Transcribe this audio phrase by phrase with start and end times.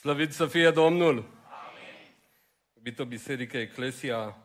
[0.00, 1.12] Slăvit să fie Domnul!
[1.12, 2.14] Amin.
[2.74, 4.36] Iubită Biserică Eclesia,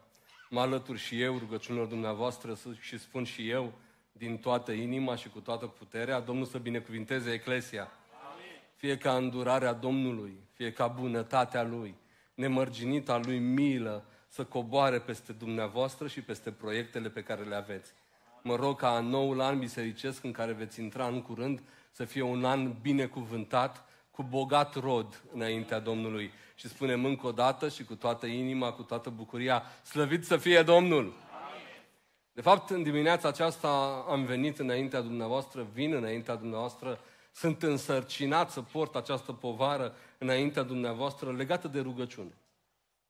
[0.50, 3.74] mă alătur și eu rugăciunilor dumneavoastră și spun și eu
[4.12, 7.82] din toată inima și cu toată puterea, Domnul să binecuvinteze Eclesia.
[7.82, 8.46] Amin.
[8.76, 11.96] Fie ca îndurarea Domnului, fie ca bunătatea Lui,
[12.34, 17.94] nemărginita Lui milă să coboare peste dumneavoastră și peste proiectele pe care le aveți.
[18.42, 22.46] Mă rog ca noul an bisericesc în care veți intra în curând să fie un
[22.46, 23.89] an binecuvântat,
[24.20, 26.32] cu bogat rod înaintea Domnului.
[26.56, 30.62] Și spunem încă o dată și cu toată inima, cu toată bucuria, slăvit să fie
[30.62, 31.04] Domnul!
[31.04, 31.86] Amin.
[32.32, 33.70] De fapt, în dimineața aceasta
[34.10, 37.00] am venit înaintea dumneavoastră, vin înaintea dumneavoastră,
[37.32, 42.38] sunt însărcinat să port această povară înaintea dumneavoastră legată de rugăciune.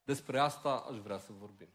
[0.04, 1.70] Despre asta aș vrea să vorbim.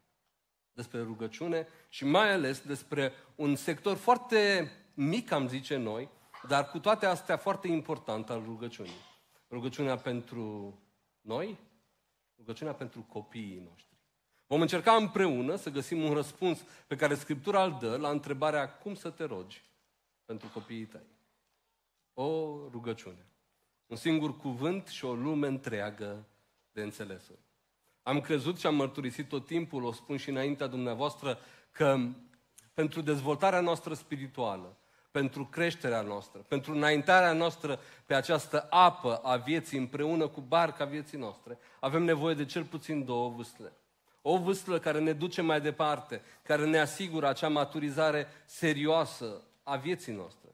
[0.73, 6.09] Despre rugăciune și mai ales despre un sector foarte mic, am zice noi,
[6.49, 9.13] dar cu toate astea foarte important al rugăciunii.
[9.55, 10.79] Rugăciunea pentru
[11.21, 11.59] noi,
[12.37, 13.97] rugăciunea pentru copiii noștri.
[14.47, 18.95] Vom încerca împreună să găsim un răspuns pe care Scriptura îl dă la întrebarea cum
[18.95, 19.63] să te rogi
[20.25, 21.07] pentru copiii tăi.
[22.15, 23.27] O rugăciune.
[23.87, 26.25] Un singur cuvânt și o lume întreagă
[26.73, 27.45] de înțelesuri.
[28.03, 31.39] Am crezut și am mărturisit tot timpul, o spun și înaintea dumneavoastră,
[31.71, 31.99] că
[32.73, 34.79] pentru dezvoltarea noastră spirituală,
[35.15, 41.19] pentru creșterea noastră, pentru înaintarea noastră pe această apă a vieții împreună cu barca vieții
[41.19, 43.73] noastre, avem nevoie de cel puțin două vâsle.
[44.23, 50.13] O vâslă care ne duce mai departe, care ne asigură acea maturizare serioasă a vieții
[50.13, 50.49] noastre,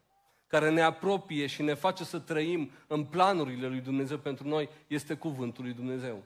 [0.46, 5.14] care ne apropie și ne face să trăim în planurile lui Dumnezeu pentru noi, este
[5.14, 6.22] cuvântul lui Dumnezeu.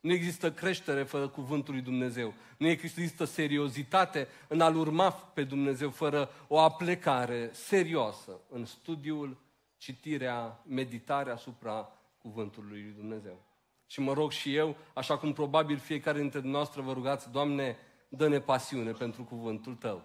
[0.00, 2.34] Nu există creștere fără cuvântul lui Dumnezeu.
[2.56, 9.36] Nu există seriozitate în a-L urma pe Dumnezeu fără o aplecare serioasă în studiul,
[9.76, 13.42] citirea, meditarea asupra cuvântului lui Dumnezeu.
[13.86, 17.76] Și mă rog și eu, așa cum probabil fiecare dintre noastre vă rugați, Doamne,
[18.08, 20.04] dă-ne pasiune pentru cuvântul Tău.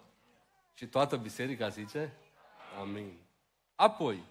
[0.73, 2.13] Și toată biserica zice,
[2.81, 3.11] Amin.
[3.75, 4.23] Apoi,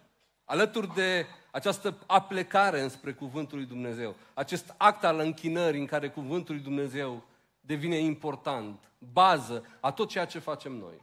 [0.50, 6.54] alături de această aplecare înspre Cuvântul lui Dumnezeu, acest act al închinării în care Cuvântul
[6.54, 7.24] lui Dumnezeu
[7.60, 11.02] devine important, bază a tot ceea ce facem noi,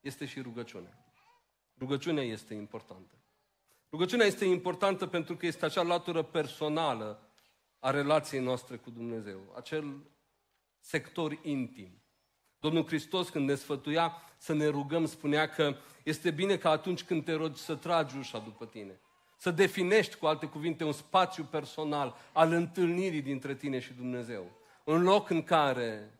[0.00, 0.98] este și rugăciunea.
[1.78, 3.14] Rugăciunea este importantă.
[3.90, 7.30] Rugăciunea este importantă pentru că este acea latură personală
[7.78, 9.96] a relației noastre cu Dumnezeu, acel
[10.80, 11.97] sector intim.
[12.60, 17.24] Domnul Hristos, când ne sfătuia să ne rugăm, spunea că este bine ca atunci când
[17.24, 19.00] te rogi să tragi ușa după tine.
[19.36, 24.50] Să definești, cu alte cuvinte, un spațiu personal al întâlnirii dintre tine și Dumnezeu.
[24.84, 26.18] Un loc în care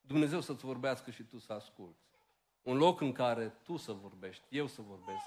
[0.00, 2.04] Dumnezeu să-ți vorbească și tu să asculți.
[2.62, 5.24] Un loc în care tu să vorbești, eu să vorbesc.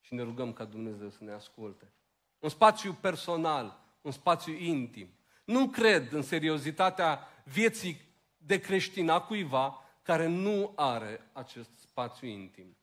[0.00, 1.92] Și ne rugăm ca Dumnezeu să ne asculte.
[2.38, 5.08] Un spațiu personal, un spațiu intim.
[5.44, 8.07] Nu cred în seriozitatea vieții
[8.48, 12.76] de creștin a cuiva care nu are acest spațiu intim.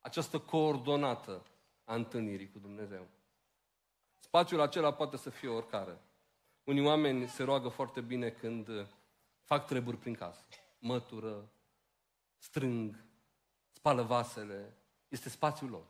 [0.00, 1.46] Această coordonată
[1.84, 3.08] a întâlnirii cu Dumnezeu.
[4.18, 6.00] Spațiul acela poate să fie oricare.
[6.64, 8.68] Unii oameni se roagă foarte bine când
[9.40, 10.46] fac treburi prin casă.
[10.78, 11.50] Mătură,
[12.38, 13.04] strâng,
[13.72, 14.76] spală vasele.
[15.08, 15.86] Este spațiul lor,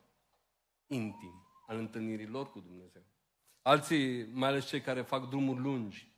[0.86, 3.02] intim, al întâlnirii lor cu Dumnezeu.
[3.62, 6.12] Alții, mai ales cei care fac drumuri lungi,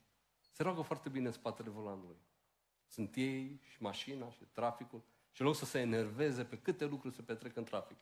[0.51, 2.17] se roagă foarte bine în spatele volanului.
[2.93, 7.15] Sunt ei și mașina și traficul și în loc să se enerveze pe câte lucruri
[7.15, 7.97] se petrec în trafic.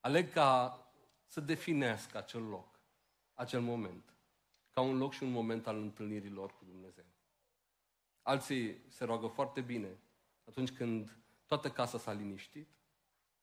[0.00, 0.78] Aleg ca
[1.26, 2.80] să definească acel loc,
[3.34, 4.14] acel moment,
[4.70, 7.04] ca un loc și un moment al întâlnirii lor cu Dumnezeu.
[8.22, 9.98] Alții se roagă foarte bine
[10.44, 12.68] atunci când toată casa s-a liniștit,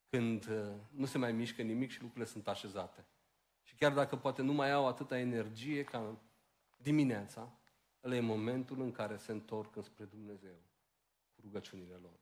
[0.09, 3.05] când uh, nu se mai mișcă nimic și lucrurile sunt așezate.
[3.63, 6.17] Și chiar dacă poate nu mai au atâta energie ca
[6.77, 7.58] dimineața,
[8.03, 10.55] ăla e momentul în care se întorc înspre Dumnezeu
[11.35, 12.19] cu rugăciunile lor.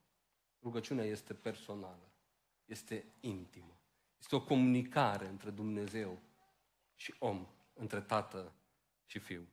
[0.62, 2.12] Rugăciunea este personală,
[2.64, 3.80] este intimă.
[4.18, 6.18] Este o comunicare între Dumnezeu
[6.94, 8.52] și om, între tată
[9.06, 9.46] și fiu.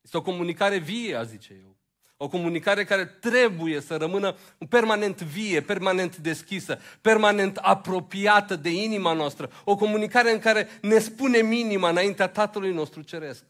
[0.00, 1.76] Este o comunicare vie, a zice eu.
[2.16, 4.36] O comunicare care trebuie să rămână
[4.68, 9.50] permanent vie, permanent deschisă, permanent apropiată de inima noastră.
[9.64, 13.44] O comunicare în care ne spune minima înaintea Tatălui nostru Ceresc.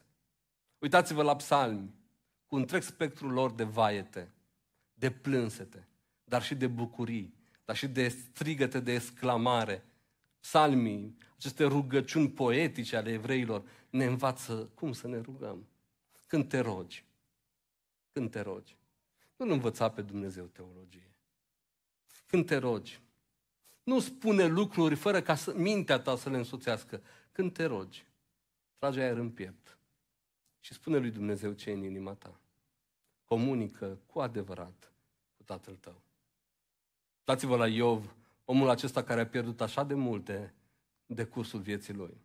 [0.79, 1.93] Uitați-vă la psalmi,
[2.55, 4.31] cu întreg spectrul lor de vaiete,
[4.93, 5.87] de plânsete,
[6.23, 7.33] dar și de bucurii,
[7.65, 9.85] dar și de strigăte de exclamare,
[10.39, 15.67] psalmii, aceste rugăciuni poetice ale evreilor, ne învață cum să ne rugăm.
[16.27, 17.05] Când te rogi,
[18.11, 18.75] când te rogi,
[19.35, 21.13] nu-L învăța pe Dumnezeu teologie.
[22.25, 23.01] Când te rogi,
[23.83, 27.01] nu spune lucruri fără ca să, mintea ta să le însuțească.
[27.31, 28.05] Când te rogi,
[28.77, 29.77] trage aer în piept
[30.59, 32.39] și spune lui Dumnezeu ce e în inima ta.
[33.25, 34.93] Comunică cu adevărat
[35.37, 36.01] cu tatăl tău.
[37.23, 40.53] Dați-vă la Iov, omul acesta care a pierdut așa de multe
[41.05, 42.17] de cursul vieții lui.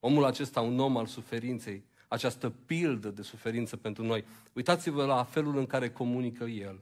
[0.00, 4.24] Omul acesta, un om al suferinței, această pildă de suferință pentru noi.
[4.52, 6.80] Uitați-vă la felul în care comunică el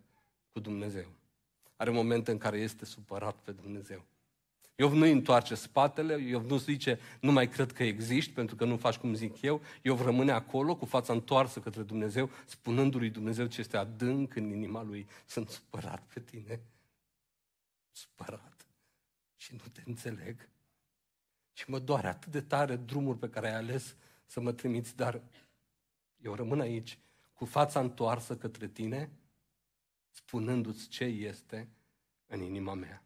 [0.52, 1.06] cu Dumnezeu.
[1.76, 4.04] Are momente în care este supărat pe Dumnezeu.
[4.82, 8.76] Iov nu întoarce spatele, Iov nu zice, nu mai cred că existi pentru că nu
[8.76, 9.60] faci cum zic eu.
[9.82, 14.82] Iov rămâne acolo cu fața întoarsă către Dumnezeu, spunându-lui Dumnezeu ce este adânc în inima
[14.82, 15.06] lui.
[15.26, 16.60] Sunt supărat pe tine.
[17.90, 18.66] Supărat.
[19.36, 20.48] Și nu te înțeleg.
[21.52, 23.96] Și mă doare atât de tare drumul pe care ai ales
[24.26, 25.22] să mă trimiți, dar
[26.16, 26.98] eu rămân aici
[27.32, 29.10] cu fața întoarsă către tine,
[30.10, 31.68] spunându-ți ce este
[32.26, 33.04] în inima mea.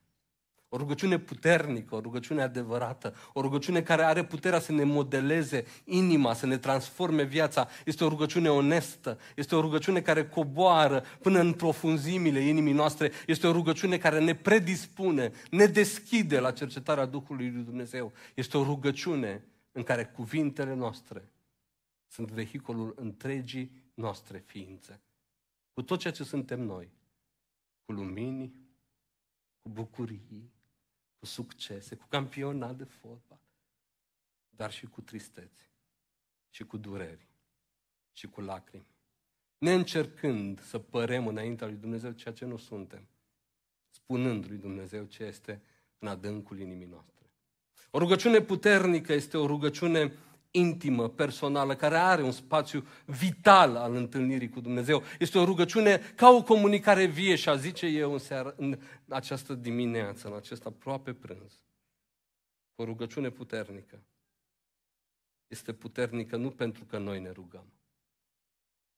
[0.68, 6.34] O rugăciune puternică, o rugăciune adevărată, o rugăciune care are puterea să ne modeleze inima,
[6.34, 7.68] să ne transforme viața.
[7.84, 13.46] Este o rugăciune onestă, este o rugăciune care coboară până în profunzimile inimii noastre, este
[13.46, 18.12] o rugăciune care ne predispune, ne deschide la cercetarea Duhului lui Dumnezeu.
[18.34, 21.30] Este o rugăciune în care cuvintele noastre
[22.06, 25.00] sunt vehiculul întregii noastre ființe.
[25.72, 26.90] Cu tot ceea ce suntem noi,
[27.84, 28.54] cu lumini,
[29.62, 30.50] cu bucurii,
[31.18, 33.40] cu succese, cu campionat de fotbal,
[34.50, 35.70] dar și cu tristeți,
[36.50, 37.26] și cu dureri,
[38.12, 38.86] și cu lacrimi.
[39.58, 43.06] Neîncercând să părem înaintea lui Dumnezeu ceea ce nu suntem,
[43.90, 45.62] spunând lui Dumnezeu ce este
[45.98, 47.30] în adâncul inimii noastre.
[47.90, 50.12] O rugăciune puternică este o rugăciune
[50.58, 55.02] intimă, personală, care are un spațiu vital al întâlnirii cu Dumnezeu.
[55.18, 59.54] Este o rugăciune ca o comunicare vie și a zice eu în, seara, în această
[59.54, 61.62] dimineață, în acest aproape prânz.
[62.74, 64.02] O rugăciune puternică.
[65.46, 67.72] Este puternică nu pentru că noi ne rugăm,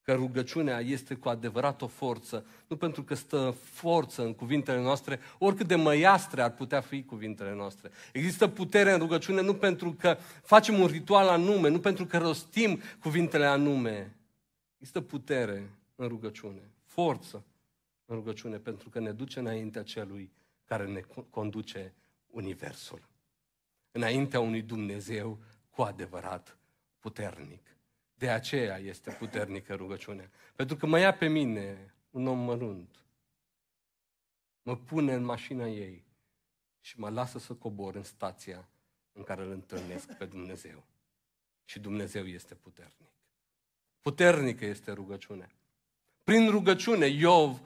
[0.09, 5.21] că rugăciunea este cu adevărat o forță, nu pentru că stă forță în cuvintele noastre,
[5.39, 7.91] oricât de măiastre ar putea fi cuvintele noastre.
[8.13, 12.81] Există putere în rugăciune nu pentru că facem un ritual anume, nu pentru că rostim
[13.01, 14.17] cuvintele anume.
[14.77, 17.45] Există putere în rugăciune, forță
[18.07, 20.33] în rugăciune, pentru că ne duce înaintea celui
[20.65, 21.01] care ne
[21.31, 21.95] conduce
[22.27, 23.09] Universul.
[23.91, 25.39] Înaintea unui Dumnezeu
[25.71, 26.59] cu adevărat
[26.99, 27.78] puternic.
[28.19, 30.31] De aceea este puternică rugăciunea.
[30.57, 33.03] Pentru că mă ia pe mine un om mărunt,
[34.63, 36.05] mă pune în mașina ei
[36.81, 38.69] și mă lasă să cobor în stația
[39.13, 40.85] în care îl întâlnesc pe Dumnezeu.
[41.65, 43.09] Și Dumnezeu este puternic.
[44.01, 45.51] Puternică este rugăciunea.
[46.25, 47.61] Prin rugăciune, Iov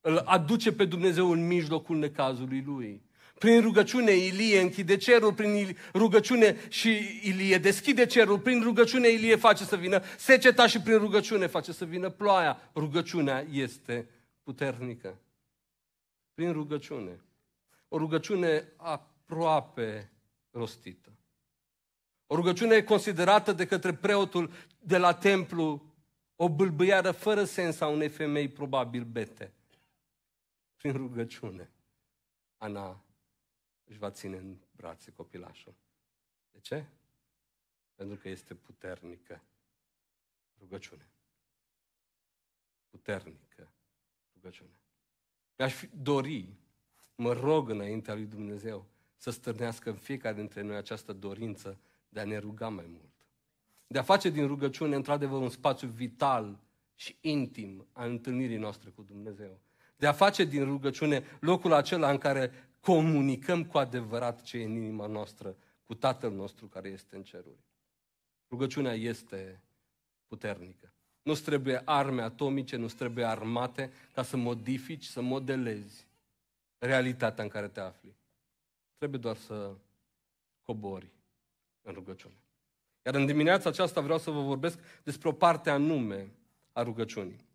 [0.00, 3.02] îl aduce pe Dumnezeu în mijlocul necazului lui.
[3.40, 9.64] Prin rugăciune Ilie închide cerul, prin rugăciune și Ilie deschide cerul, prin rugăciune Ilie face
[9.64, 12.70] să vină seceta și prin rugăciune face să vină ploaia.
[12.74, 14.08] Rugăciunea este
[14.42, 15.18] puternică.
[16.34, 17.20] Prin rugăciune.
[17.88, 20.12] O rugăciune aproape
[20.50, 21.10] rostită.
[22.26, 25.94] O rugăciune considerată de către preotul de la templu
[26.36, 29.52] o bâlbâiară fără sens a unei femei probabil bete.
[30.76, 31.70] Prin rugăciune.
[32.56, 33.04] Ana
[33.90, 35.74] își va ține în brațe copilașul.
[36.52, 36.84] De ce?
[37.94, 39.42] Pentru că este puternică
[40.58, 41.08] rugăciune.
[42.90, 43.72] Puternică
[44.34, 44.80] rugăciune.
[45.56, 46.54] Mi-aș fi dori,
[47.14, 52.24] mă rog înaintea lui Dumnezeu, să stârnească în fiecare dintre noi această dorință de a
[52.24, 53.26] ne ruga mai mult.
[53.86, 56.58] De a face din rugăciune, într-adevăr, un spațiu vital
[56.94, 59.60] și intim a întâlnirii noastre cu Dumnezeu.
[59.96, 64.72] De a face din rugăciune locul acela în care comunicăm cu adevărat ce e în
[64.72, 67.64] inima noastră cu Tatăl nostru care este în ceruri.
[68.50, 69.62] Rugăciunea este
[70.26, 70.92] puternică.
[71.22, 76.06] nu trebuie arme atomice, nu trebuie armate ca să modifici, să modelezi
[76.78, 78.16] realitatea în care te afli.
[78.96, 79.74] Trebuie doar să
[80.62, 81.10] cobori
[81.82, 82.34] în rugăciune.
[83.04, 86.30] Iar în dimineața aceasta vreau să vă vorbesc despre o parte anume
[86.72, 87.48] a rugăciunii.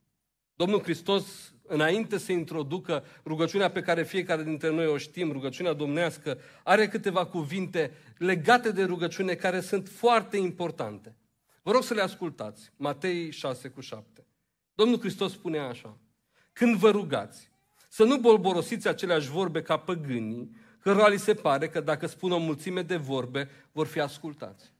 [0.55, 6.37] Domnul Hristos, înainte să introducă rugăciunea pe care fiecare dintre noi o știm, rugăciunea domnească,
[6.63, 11.15] are câteva cuvinte legate de rugăciune care sunt foarte importante.
[11.61, 12.71] Vă rog să le ascultați.
[12.75, 14.25] Matei 6 cu 7.
[14.75, 15.97] Domnul Hristos spune așa.
[16.53, 17.51] Când vă rugați,
[17.89, 22.37] să nu bolborosiți aceleași vorbe ca păgânii, cărora li se pare că dacă spun o
[22.37, 24.73] mulțime de vorbe, vor fi ascultați.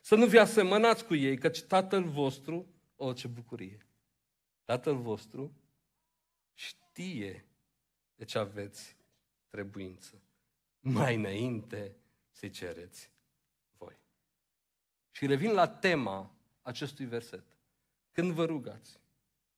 [0.00, 3.86] Să nu vi asemănați cu ei, căci Tatăl vostru, o ce bucurie,
[4.70, 5.52] Tatăl vostru
[6.54, 7.44] știe
[8.14, 8.96] de ce aveți
[9.48, 10.22] trebuință.
[10.80, 11.96] Mai înainte
[12.30, 13.10] să-i cereți
[13.78, 13.96] voi.
[15.10, 17.44] Și revin la tema acestui verset.
[18.12, 19.00] când vă rugați,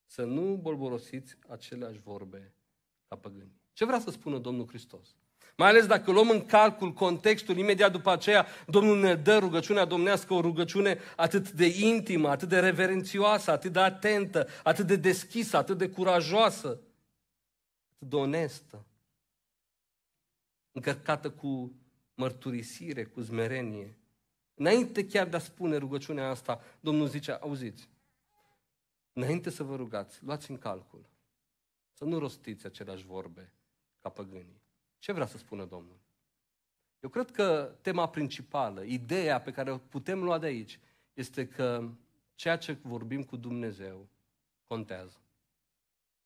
[0.04, 2.54] să nu bolborosiți aceleași vorbe
[3.09, 3.61] ca păgâni.
[3.73, 5.16] Ce vrea să spună Domnul Hristos?
[5.56, 10.35] Mai ales dacă luăm în calcul contextul, imediat după aceea, Domnul ne dă rugăciunea domnească,
[10.35, 15.78] o rugăciune atât de intimă, atât de reverențioasă, atât de atentă, atât de deschisă, atât
[15.78, 16.68] de curajoasă,
[17.94, 18.85] atât de onestă,
[20.73, 21.73] încărcată cu
[22.14, 23.97] mărturisire, cu zmerenie.
[24.54, 27.88] Înainte chiar de a spune rugăciunea asta, Domnul zice, auziți,
[29.12, 31.11] înainte să vă rugați, luați în calcul
[31.92, 33.52] să nu rostiți aceleași vorbe
[34.00, 34.62] ca păgânii.
[35.02, 35.99] Ce vrea să spună Domnul?
[37.00, 40.78] Eu cred că tema principală, ideea pe care o putem lua de aici,
[41.14, 41.88] este că
[42.35, 44.09] ceea ce vorbim cu Dumnezeu
[44.66, 45.21] contează.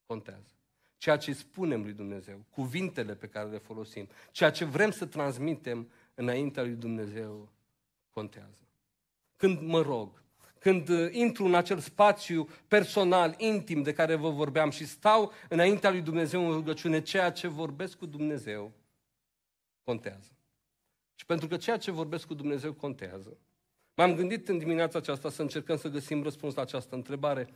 [0.06, 0.52] Contează.
[0.96, 5.88] Ceea ce spunem lui Dumnezeu, cuvintele pe care le folosim, ceea ce vrem să transmitem
[6.14, 7.48] înaintea lui Dumnezeu,
[8.10, 8.60] contează.
[9.36, 10.22] Când mă rog,
[10.58, 15.90] când uh, intru în acel spațiu personal, intim de care vă vorbeam și stau înaintea
[15.90, 18.72] lui Dumnezeu în rugăciune, ceea ce vorbesc cu Dumnezeu
[19.82, 20.36] contează.
[21.14, 23.38] Și pentru că ceea ce vorbesc cu Dumnezeu contează,
[23.94, 27.48] m-am gândit în dimineața aceasta să încercăm să găsim răspuns la această întrebare.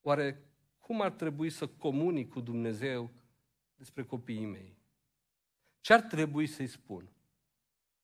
[0.00, 0.42] Oare
[0.78, 3.10] cum ar trebui să comunic cu Dumnezeu
[3.74, 4.76] despre copiii mei?
[5.80, 7.10] Ce ar trebui să-i spun?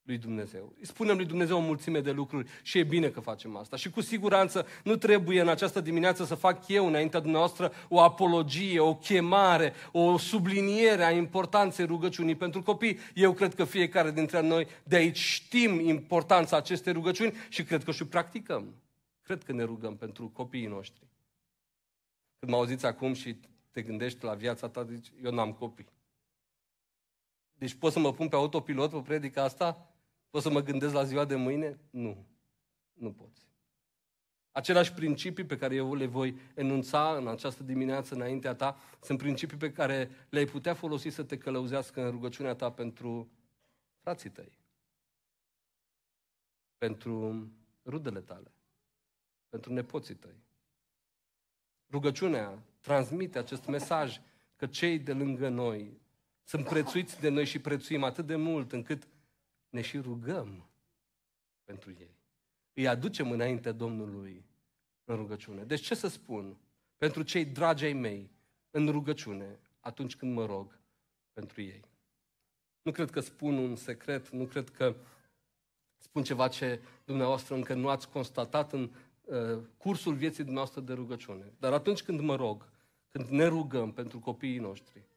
[0.09, 0.73] Lui Dumnezeu.
[0.79, 3.77] Îi spunem lui Dumnezeu o mulțime de lucruri și e bine că facem asta.
[3.77, 8.81] Și cu siguranță nu trebuie în această dimineață să fac eu înaintea dumneavoastră o apologie,
[8.81, 12.99] o chemare, o subliniere a importanței rugăciunii pentru copii.
[13.15, 17.93] Eu cred că fiecare dintre noi de aici știm importanța acestei rugăciuni și cred că
[17.93, 18.75] și practicăm.
[19.23, 21.07] Cred că ne rugăm pentru copiii noștri.
[22.38, 23.37] Când mă auziți acum și
[23.71, 25.87] te gândești la viața ta, zici, eu n-am copii.
[27.55, 29.93] Deci pot să mă pun pe autopilot pe predica asta?
[30.30, 31.78] Pot să mă gândesc la ziua de mâine?
[31.90, 32.26] Nu.
[32.92, 33.49] Nu poți.
[34.52, 39.56] Aceleași principii pe care eu le voi enunța în această dimineață înaintea ta sunt principii
[39.56, 43.30] pe care le-ai putea folosi să te călăuzească în rugăciunea ta pentru
[44.00, 44.58] frații tăi,
[46.78, 47.49] pentru
[47.85, 48.52] rudele tale,
[49.49, 50.42] pentru nepoții tăi.
[51.90, 54.20] Rugăciunea transmite acest mesaj
[54.56, 56.00] că cei de lângă noi
[56.44, 59.08] sunt prețuiți de noi și prețuim atât de mult încât
[59.68, 60.68] ne și rugăm
[61.64, 62.16] pentru ei.
[62.72, 64.44] Îi aducem înaintea Domnului
[65.04, 65.64] în rugăciune.
[65.64, 66.56] Deci ce să spun
[66.96, 68.30] pentru cei dragi ai mei
[68.70, 70.78] în rugăciune atunci când mă rog
[71.32, 71.84] pentru ei?
[72.82, 74.96] Nu cred că spun un secret, nu cred că
[75.96, 78.90] spun ceva ce dumneavoastră încă nu ați constatat în
[79.25, 81.52] uh, cursul vieții dumneavoastră de rugăciune.
[81.58, 82.70] Dar atunci când mă rog,
[83.10, 85.08] când ne rugăm pentru copiii noștri,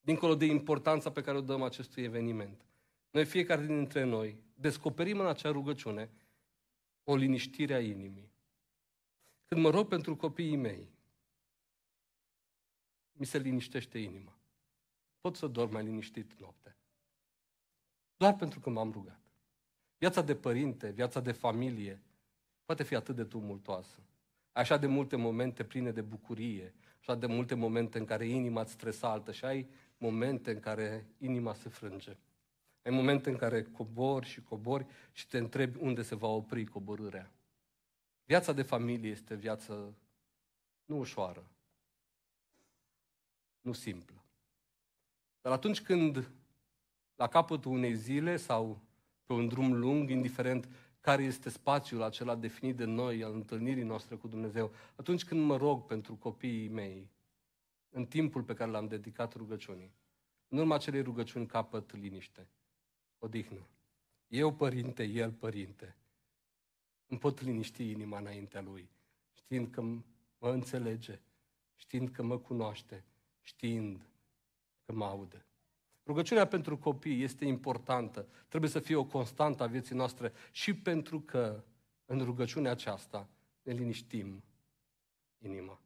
[0.00, 2.64] dincolo de importanța pe care o dăm acestui eveniment,
[3.10, 6.10] noi, fiecare dintre noi, descoperim în acea rugăciune
[7.04, 8.32] o liniștire a inimii.
[9.44, 10.88] Când mă rog pentru copiii mei,
[13.12, 14.38] mi se liniștește inima.
[15.20, 16.76] Pot să dorm mai liniștit noapte.
[18.16, 19.20] Doar pentru că m-am rugat.
[19.98, 22.02] Viața de părinte, viața de familie,
[22.64, 24.00] poate fi atât de tumultoasă.
[24.52, 28.72] Așa de multe momente pline de bucurie, așa de multe momente în care inima îți
[28.72, 32.16] stresaltă și ai momente în care inima se frânge.
[32.84, 37.30] Ai momente în care cobori și cobori și te întrebi unde se va opri coborârea.
[38.24, 39.94] Viața de familie este viață
[40.84, 41.46] nu ușoară,
[43.60, 44.24] nu simplă.
[45.40, 46.30] Dar atunci când
[47.14, 48.80] la capătul unei zile sau
[49.26, 50.68] pe un drum lung, indiferent
[51.00, 55.56] care este spațiul acela definit de noi, al întâlnirii noastre cu Dumnezeu, atunci când mă
[55.56, 57.10] rog pentru copiii mei,
[57.90, 59.92] în timpul pe care l-am dedicat rugăciunii,
[60.48, 62.48] în urma acelei rugăciuni capăt liniște
[63.20, 63.66] odihnă.
[64.28, 65.96] Eu, părinte, el, părinte,
[67.06, 68.88] îmi pot liniști inima înaintea lui,
[69.34, 69.80] știind că
[70.38, 71.20] mă înțelege,
[71.76, 73.04] știind că mă cunoaște,
[73.40, 74.08] știind
[74.84, 75.44] că mă aude.
[76.06, 81.20] Rugăciunea pentru copii este importantă, trebuie să fie o constantă a vieții noastre și pentru
[81.20, 81.64] că
[82.04, 83.28] în rugăciunea aceasta
[83.62, 84.42] ne liniștim
[85.38, 85.80] inima.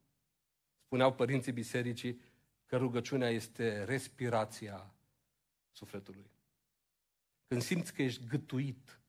[0.85, 2.21] Spuneau părinții bisericii
[2.67, 4.95] că rugăciunea este respirația
[5.71, 6.31] sufletului.
[7.55, 9.01] Când simți că ești gătuit,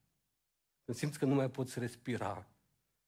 [0.84, 2.48] când simți că nu mai poți respira,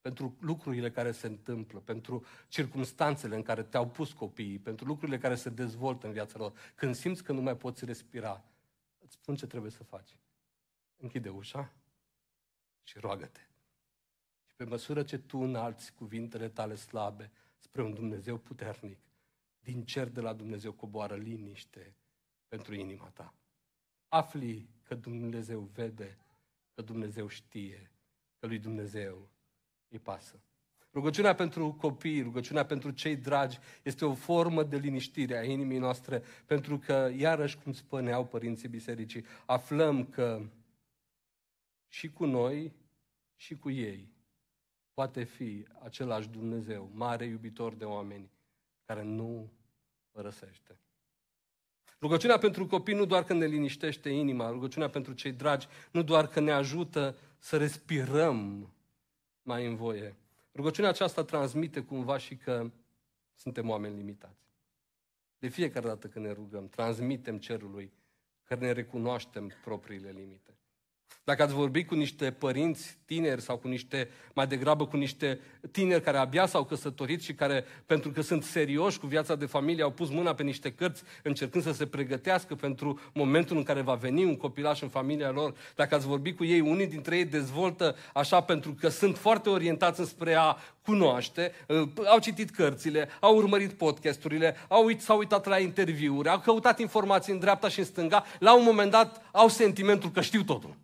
[0.00, 5.34] pentru lucrurile care se întâmplă, pentru circumstanțele în care te-au pus copiii, pentru lucrurile care
[5.34, 8.44] se dezvoltă în viața lor, când simți că nu mai poți respira,
[8.98, 10.18] îți spun ce trebuie să faci.
[10.96, 11.72] Închide ușa
[12.82, 13.40] și roagă-te.
[14.46, 19.00] Și pe măsură ce tu înalți cuvintele tale slabe spre un Dumnezeu puternic,
[19.58, 21.94] din cer de la Dumnezeu coboară liniște
[22.48, 23.34] pentru inima ta.
[24.08, 26.18] Afli că Dumnezeu vede,
[26.74, 27.90] că Dumnezeu știe,
[28.38, 29.28] că lui Dumnezeu
[29.88, 30.40] îi pasă.
[30.92, 36.22] Rugăciunea pentru copii, rugăciunea pentru cei dragi, este o formă de liniștire a inimii noastre,
[36.46, 40.42] pentru că, iarăși, cum spuneau părinții bisericii, aflăm că
[41.88, 42.72] și cu noi
[43.36, 44.12] și cu ei
[44.94, 48.30] poate fi același Dumnezeu, mare iubitor de oameni,
[48.84, 49.52] care nu
[50.10, 50.78] părăsește.
[52.00, 56.26] Rugăciunea pentru copii nu doar că ne liniștește inima, rugăciunea pentru cei dragi nu doar
[56.26, 58.70] că ne ajută să respirăm
[59.42, 60.16] mai în voie.
[60.54, 62.70] Rugăciunea aceasta transmite cumva și că
[63.34, 64.46] suntem oameni limitați.
[65.38, 67.92] De fiecare dată când ne rugăm, transmitem cerului
[68.44, 70.58] că ne recunoaștem propriile limite.
[71.28, 76.02] Dacă ați vorbit cu niște părinți tineri sau cu niște, mai degrabă cu niște tineri
[76.02, 79.90] care abia s-au căsătorit și care, pentru că sunt serioși cu viața de familie, au
[79.90, 84.24] pus mâna pe niște cărți încercând să se pregătească pentru momentul în care va veni
[84.24, 85.54] un copilaș în familia lor.
[85.74, 90.08] Dacă ați vorbit cu ei, unii dintre ei dezvoltă așa pentru că sunt foarte orientați
[90.08, 95.58] spre a cunoaște, uh, au citit cărțile, au urmărit podcasturile, au uit, s-au uitat la
[95.58, 100.10] interviuri, au căutat informații în dreapta și în stânga, la un moment dat au sentimentul
[100.10, 100.76] că știu totul.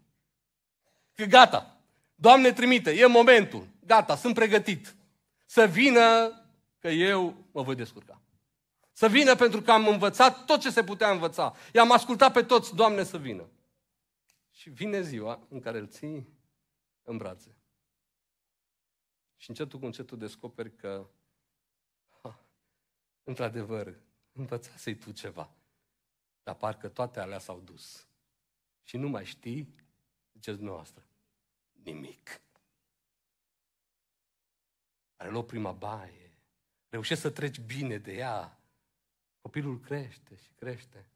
[1.15, 1.75] Că gata,
[2.15, 4.95] Doamne trimite, e momentul, gata, sunt pregătit.
[5.47, 6.29] Să vină
[6.79, 8.21] că eu mă voi descurca.
[8.93, 11.55] Să vină pentru că am învățat tot ce se putea învăța.
[11.73, 13.49] I-am ascultat pe toți, Doamne, să vină.
[14.51, 16.29] Și vine ziua în care îl ții
[17.03, 17.57] în brațe.
[19.37, 21.07] Și încetul cu încetul descoperi că,
[22.23, 22.45] ha,
[23.25, 23.95] într-adevăr,
[24.33, 25.51] învățasei tu ceva.
[26.43, 28.07] Dar parcă toate alea s-au dus.
[28.83, 29.75] Și nu mai știi
[30.45, 31.05] Ziceți dumneavoastră,
[31.83, 32.41] nimic.
[35.17, 36.39] Are loc prima baie,
[36.89, 38.59] reușești să treci bine de ea,
[39.41, 41.07] copilul crește și crește.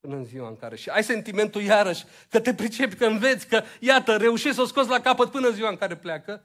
[0.00, 0.76] Până în ziua în care...
[0.76, 4.88] Și ai sentimentul iarăși că te pricepi, că înveți, că iată, reușești să o scoți
[4.88, 6.44] la capăt până în ziua în care pleacă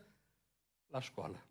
[0.88, 1.46] la școală.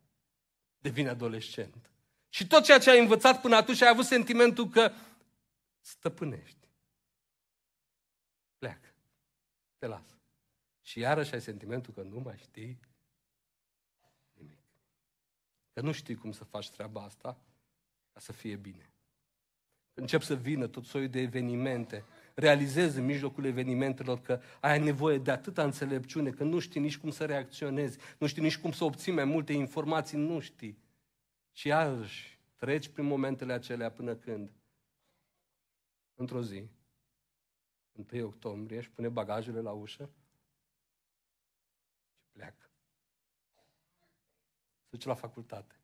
[0.78, 1.90] Devine adolescent.
[2.28, 4.92] Și tot ceea ce ai învățat până atunci ai avut sentimentul că
[5.80, 6.68] stăpânești.
[8.58, 8.94] Pleacă.
[9.78, 10.15] Te lasă.
[10.86, 12.78] Și iarăși ai sentimentul că nu mai știi
[14.32, 14.58] nimic.
[15.72, 17.38] Că nu știi cum să faci treaba asta
[18.12, 18.90] ca să fie bine.
[19.94, 22.04] Încep să vină tot soiul de evenimente.
[22.34, 27.10] Realizezi în mijlocul evenimentelor că ai nevoie de atâta înțelepciune, că nu știi nici cum
[27.10, 30.78] să reacționezi, nu știi nici cum să obții mai multe informații, nu știi.
[31.52, 34.50] Și iarăși treci prin momentele acelea până când,
[36.14, 36.68] într-o zi,
[38.12, 40.10] 1 octombrie, își pune bagajele la ușă
[42.36, 42.70] pleacă.
[44.80, 45.80] Se duce la facultate.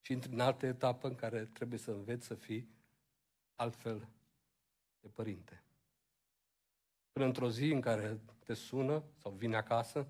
[0.00, 2.68] Și intri în altă etapă în care trebuie să înveți să fii
[3.54, 4.08] altfel
[5.00, 5.62] de părinte.
[7.12, 10.06] Până într-o zi în care te sună sau vine acasă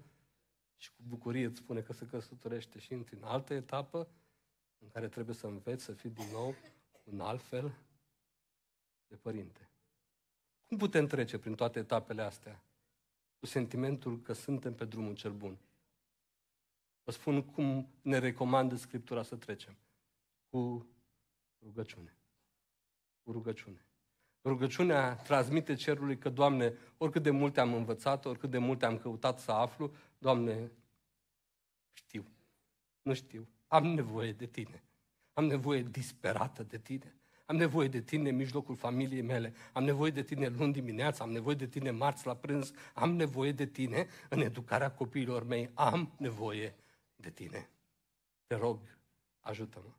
[0.76, 4.08] și cu bucurie îți spune că se căsătorește și intri în altă etapă
[4.78, 6.54] în care trebuie să înveți să fii din nou
[7.04, 7.72] un altfel
[9.06, 9.68] de părinte.
[10.66, 12.62] Cum putem trece prin toate etapele astea?
[13.42, 15.58] Cu sentimentul că suntem pe drumul cel bun.
[17.04, 19.76] Vă spun cum ne recomandă Scriptura să trecem.
[20.50, 20.86] Cu
[21.62, 22.16] rugăciune.
[23.22, 23.86] Cu rugăciune.
[24.44, 29.38] Rugăciunea transmite cerului că, Doamne, oricât de multe am învățat, oricât de multe am căutat
[29.38, 30.70] să aflu, Doamne,
[31.92, 32.24] știu.
[33.02, 33.48] Nu știu.
[33.66, 34.82] Am nevoie de Tine.
[35.32, 37.14] Am nevoie disperată de Tine.
[37.52, 39.54] Am nevoie de tine în mijlocul familiei mele.
[39.72, 42.72] Am nevoie de tine luni dimineața, am nevoie de tine marți la prânz.
[42.94, 45.70] Am nevoie de tine în educarea copiilor mei.
[45.74, 46.74] Am nevoie
[47.16, 47.68] de tine.
[48.46, 48.78] Te rog,
[49.40, 49.90] ajută-mă.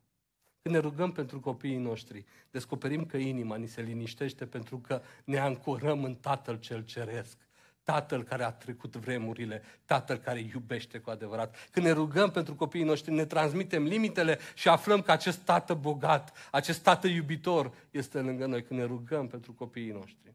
[0.62, 5.38] Când ne rugăm pentru copiii noștri, descoperim că inima ni se liniștește pentru că ne
[5.38, 7.38] ancorăm în Tatăl cel Ceresc.
[7.84, 11.68] Tatăl care a trecut vremurile, Tatăl care iubește cu adevărat.
[11.70, 16.48] Când ne rugăm pentru copiii noștri, ne transmitem limitele și aflăm că acest Tată bogat,
[16.50, 20.34] acest Tată iubitor este lângă noi când ne rugăm pentru copiii noștri.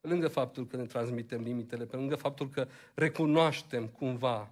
[0.00, 4.50] Pe lângă faptul că ne transmitem limitele, pe lângă faptul că recunoaștem cumva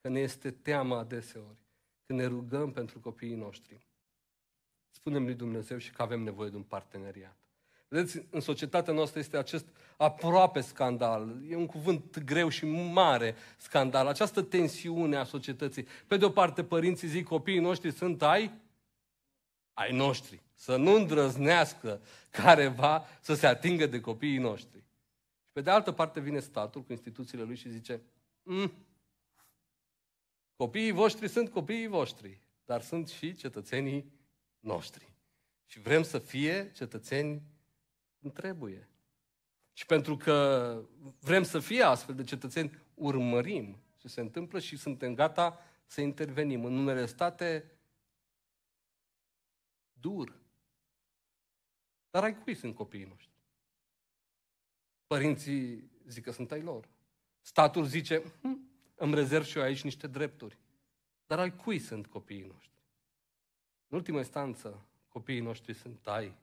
[0.00, 1.56] că ne este teama adeseori,
[2.06, 3.86] când ne rugăm pentru copiii noștri,
[4.90, 7.36] spunem lui Dumnezeu și că avem nevoie de un parteneriat.
[7.94, 11.40] Vedeți, în societatea noastră este acest aproape scandal.
[11.48, 14.06] E un cuvânt greu și mare scandal.
[14.06, 15.86] Această tensiune a societății.
[16.06, 18.52] Pe de o parte, părinții zic, copiii noștri sunt ai,
[19.72, 20.42] ai noștri.
[20.54, 24.78] Să nu îndrăznească careva să se atingă de copiii noștri.
[25.42, 28.00] Și pe de altă parte vine statul cu instituțiile lui și zice,
[28.42, 28.72] mm,
[30.56, 34.12] copiii voștri sunt copiii voștri, dar sunt și cetățenii
[34.60, 35.12] noștri.
[35.66, 37.52] Și vrem să fie cetățeni
[38.24, 38.88] cum trebuie.
[39.72, 40.78] Și pentru că
[41.20, 46.64] vrem să fie astfel de cetățeni, urmărim ce se întâmplă și suntem gata să intervenim.
[46.64, 47.70] În unele state,
[49.92, 50.40] dur.
[52.10, 53.34] Dar ai cui sunt copiii noștri?
[55.06, 56.88] Părinții zic că sunt ai lor.
[57.40, 60.58] Statul zice, hm, îmi rezerv și eu aici niște drepturi.
[61.26, 62.82] Dar ai cui sunt copiii noștri?
[63.88, 66.36] În ultimă instanță, copiii noștri sunt ai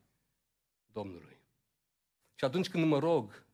[0.91, 1.40] Domnului.
[2.41, 3.45] Și atunci când mă rog,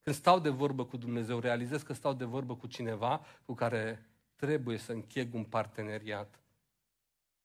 [0.00, 4.10] când stau de vorbă cu Dumnezeu, realizez că stau de vorbă cu cineva cu care
[4.36, 6.42] trebuie să încheg un parteneriat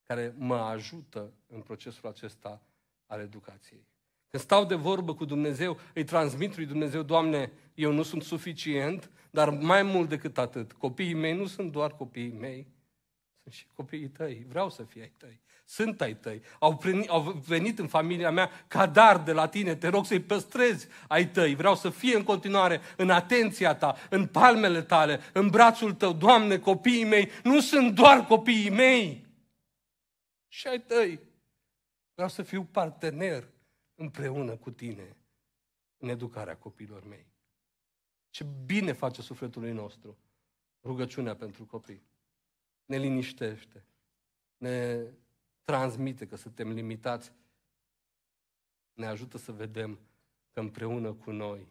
[0.04, 2.62] care mă ajută în procesul acesta
[3.06, 3.88] al educației.
[4.28, 9.12] Când stau de vorbă cu Dumnezeu, îi transmit lui Dumnezeu, Doamne, eu nu sunt suficient,
[9.30, 12.68] dar mai mult decât atât, copiii mei nu sunt doar copiii mei,
[13.48, 14.46] sunt și copiii tăi.
[14.50, 15.40] Vreau să fie ai tăi.
[15.66, 16.42] Sunt ai tăi.
[16.60, 19.76] Au, preni, au venit în familia mea ca dar de la tine.
[19.76, 21.56] Te rog să-i păstrezi ai tăi.
[21.56, 26.14] Vreau să fie în continuare în atenția ta, în palmele tale, în brațul tău.
[26.14, 29.26] Doamne, copiii mei nu sunt doar copiii mei.
[30.48, 31.20] Și ai tăi.
[32.14, 33.48] Vreau să fiu partener
[33.96, 35.16] împreună cu tine
[35.98, 37.26] în educarea copiilor mei.
[38.30, 40.18] Ce bine face sufletului nostru
[40.84, 42.02] rugăciunea pentru copii.
[42.88, 43.84] Ne liniștește,
[44.58, 45.04] ne
[45.64, 47.32] transmite că suntem limitați,
[48.94, 50.00] ne ajută să vedem
[50.54, 51.68] că împreună cu noi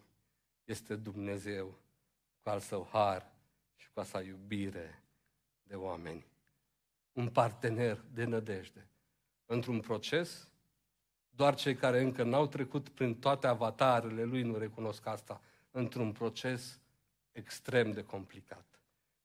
[0.64, 1.78] este Dumnezeu
[2.42, 3.32] cu al său har
[3.76, 5.02] și cu a sa iubire
[5.62, 6.26] de oameni.
[7.12, 8.88] Un partener de nădejde.
[9.46, 10.50] Într-un proces
[11.30, 15.40] doar cei care încă n-au trecut prin toate avatarele lui nu recunosc asta.
[15.70, 16.80] Într-un proces
[17.32, 18.80] extrem de complicat.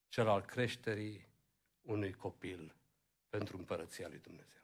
[0.07, 1.27] Cel al creșterii
[1.91, 2.75] unui copil
[3.29, 4.61] pentru împărăția lui Dumnezeu.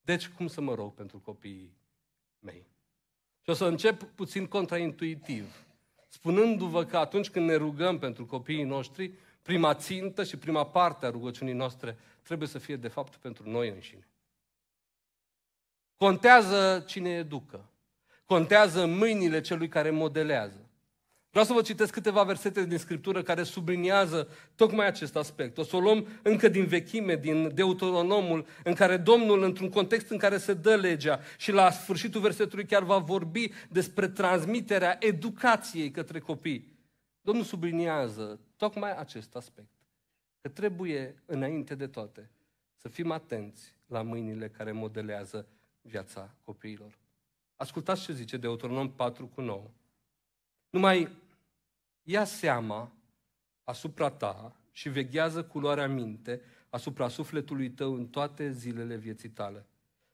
[0.00, 1.76] Deci, cum să mă rog pentru copiii
[2.38, 2.66] mei?
[3.42, 5.64] Și o să încep puțin contraintuitiv,
[6.08, 9.12] spunându-vă că atunci când ne rugăm pentru copiii noștri,
[9.42, 13.68] prima țintă și prima parte a rugăciunii noastre trebuie să fie, de fapt, pentru noi
[13.68, 14.08] înșine.
[15.96, 17.64] Contează cine educă.
[18.24, 20.63] Contează mâinile celui care modelează.
[21.34, 25.58] Vreau să vă citesc câteva versete din Scriptură care subliniază tocmai acest aspect.
[25.58, 30.18] O să o luăm încă din vechime, din Deuteronomul, în care Domnul, într-un context în
[30.18, 36.18] care se dă legea și la sfârșitul versetului chiar va vorbi despre transmiterea educației către
[36.18, 36.78] copii.
[37.20, 39.72] Domnul subliniază tocmai acest aspect.
[40.40, 42.30] Că trebuie, înainte de toate,
[42.76, 45.46] să fim atenți la mâinile care modelează
[45.82, 46.98] viața copiilor.
[47.56, 49.62] Ascultați ce zice Deuteronom 4 cu 9.
[50.70, 51.22] Numai
[52.04, 52.92] ia seama
[53.64, 59.66] asupra ta și veghează culoarea minte asupra sufletului tău în toate zilele vieții tale.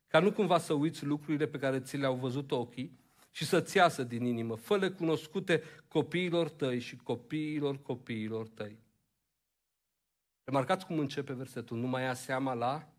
[0.07, 2.99] Ca nu cumva să uiți lucrurile pe care ți le-au văzut ochii
[3.31, 8.79] și să-ți iasă din inimă, fă cunoscute copiilor tăi și copiilor copiilor tăi.
[10.45, 11.79] Remarcați cum începe versetul.
[11.79, 12.93] Nu mai ia seama la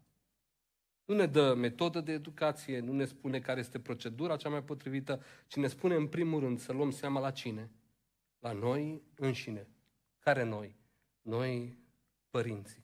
[1.06, 5.24] nu ne dă metodă de educație, nu ne spune care este procedura cea mai potrivită,
[5.48, 7.70] ci ne spune în primul rând să luăm seama la cine?
[8.42, 9.68] La noi înșine.
[10.20, 10.76] Care noi?
[11.22, 11.78] Noi,
[12.30, 12.84] părinții.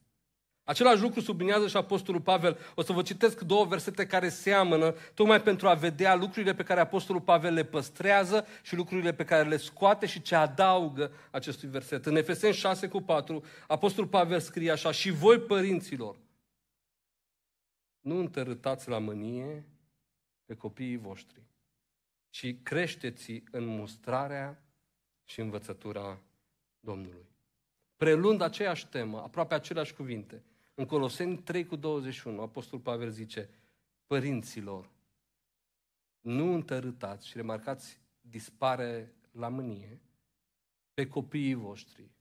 [0.64, 2.58] Același lucru subliniază și Apostolul Pavel.
[2.76, 6.80] O să vă citesc două versete care seamănă, tocmai pentru a vedea lucrurile pe care
[6.80, 12.06] Apostolul Pavel le păstrează și lucrurile pe care le scoate și ce adaugă acestui verset.
[12.06, 16.18] În Efeseni 6 cu 4, Apostolul Pavel scrie așa, și voi părinților,
[18.00, 19.66] nu întărâtați la mânie
[20.46, 21.42] pe copiii voștri,
[22.30, 24.67] ci creșteți în mustrarea
[25.28, 26.22] și învățătura
[26.80, 27.26] Domnului.
[27.96, 33.50] Prelund aceeași temă, aproape aceleași cuvinte, în Coloseni 3 cu 21, Apostol Pavel zice,
[34.06, 34.90] părinților,
[36.20, 40.02] nu întărâtați și remarcați, dispare la mânie
[40.94, 42.12] pe copiii voștri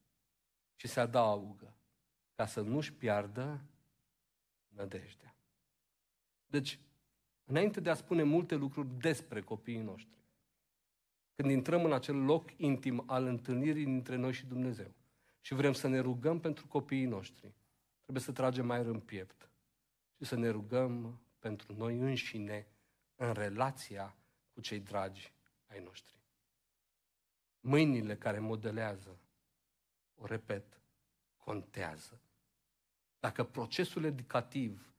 [0.75, 1.77] și se adaugă
[2.35, 3.61] ca să nu-și piardă
[4.69, 5.37] nădejdea.
[6.47, 6.79] Deci,
[7.45, 10.15] înainte de a spune multe lucruri despre copiii noștri,
[11.37, 14.94] când intrăm în acel loc intim al întâlnirii dintre noi și Dumnezeu
[15.40, 17.55] și vrem să ne rugăm pentru copiii noștri,
[18.03, 19.51] trebuie să tragem aer în piept
[20.16, 22.66] și să ne rugăm pentru noi înșine
[23.14, 24.16] în relația
[24.53, 25.33] cu cei dragi
[25.66, 26.14] ai noștri.
[27.61, 29.18] Mâinile care modelează,
[30.14, 30.81] o repet,
[31.37, 32.20] contează.
[33.20, 34.90] Dacă procesul educativ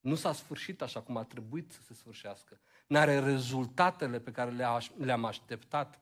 [0.00, 2.60] nu s-a sfârșit așa cum a trebuit să se sfârșească.
[2.88, 4.50] N-are rezultatele pe care
[4.96, 6.00] le-am așteptat.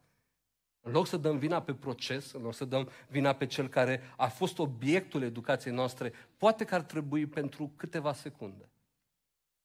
[0.81, 4.01] În loc să dăm vina pe proces, în loc să dăm vina pe cel care
[4.16, 8.68] a fost obiectul educației noastre, poate că ar trebui pentru câteva secunde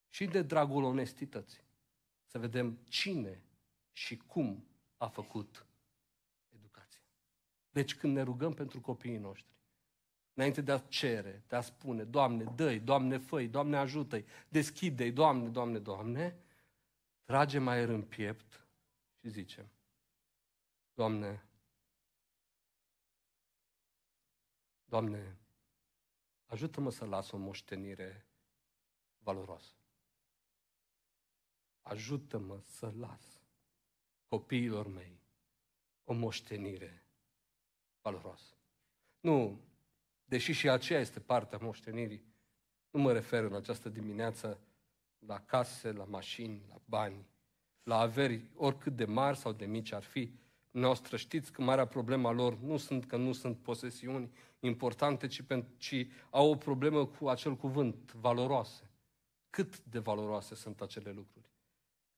[0.08, 1.64] și de dragul onestității
[2.26, 3.42] să vedem cine
[3.92, 4.64] și cum
[4.96, 5.66] a făcut
[6.56, 7.00] educația.
[7.70, 9.52] Deci când ne rugăm pentru copiii noștri,
[10.34, 15.48] înainte de a cere, de a spune, Doamne, dă Doamne, făi, Doamne, ajută-i, deschide-i, Doamne,
[15.48, 16.36] Doamne, Doamne,
[17.22, 18.66] tragem aer în piept
[19.20, 19.70] și zicem,
[20.94, 21.46] Doamne,
[24.84, 25.38] Doamne,
[26.46, 28.26] ajută-mă să las o moștenire
[29.18, 29.74] valoroasă.
[31.80, 33.42] Ajută-mă să las
[34.28, 35.20] copiilor mei
[36.04, 37.06] o moștenire
[38.00, 38.56] valoroasă.
[39.20, 39.60] Nu,
[40.24, 42.24] deși și aceea este partea moștenirii,
[42.90, 44.60] nu mă refer în această dimineață
[45.26, 47.26] la case, la mașini, la bani,
[47.82, 50.32] la averi, oricât de mari sau de mici ar fi,
[50.70, 51.16] noastră.
[51.16, 54.30] Știți că marea problema lor nu sunt că nu sunt posesiuni
[54.60, 55.42] importante, ci,
[55.76, 58.90] ci au o problemă cu acel cuvânt, valoroase.
[59.50, 61.50] Cât de valoroase sunt acele lucruri?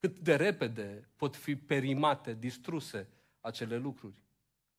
[0.00, 3.08] Cât de repede pot fi perimate, distruse
[3.40, 4.23] acele lucruri?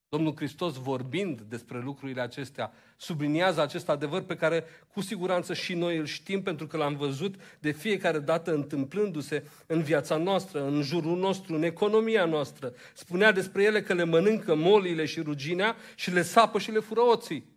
[0.10, 4.64] Domnul Hristos, vorbind despre lucrurile acestea, subliniază acest adevăr pe care
[4.94, 9.82] cu siguranță și noi îl știm pentru că l-am văzut de fiecare dată întâmplându-se în
[9.82, 12.74] viața noastră, în jurul nostru, în economia noastră.
[12.94, 17.02] Spunea despre ele că le mănâncă molile și ruginea și le sapă și le fură
[17.02, 17.54] oții.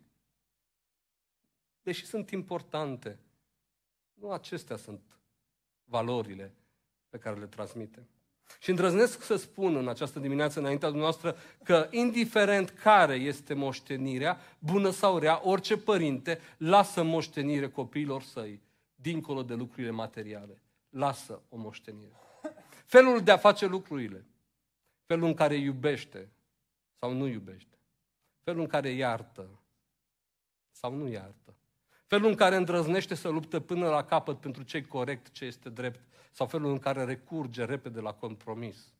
[1.81, 3.19] Deși sunt importante,
[4.13, 5.01] nu acestea sunt
[5.83, 6.53] valorile
[7.09, 8.07] pe care le transmitem.
[8.59, 14.89] Și îndrăznesc să spun în această dimineață înaintea dumneavoastră că indiferent care este moștenirea, bună
[14.89, 18.61] sau rea, orice părinte lasă moștenire copiilor săi,
[18.95, 20.61] dincolo de lucrurile materiale.
[20.89, 22.13] Lasă o moștenire.
[22.85, 24.25] Felul de a face lucrurile,
[25.05, 26.29] felul în care iubește
[26.99, 27.77] sau nu iubește,
[28.43, 29.59] felul în care iartă
[30.71, 31.55] sau nu iartă,
[32.05, 35.99] felul în care îndrăznește să luptă până la capăt pentru ce corect, ce este drept,
[36.31, 38.93] sau felul în care recurge repede la compromis,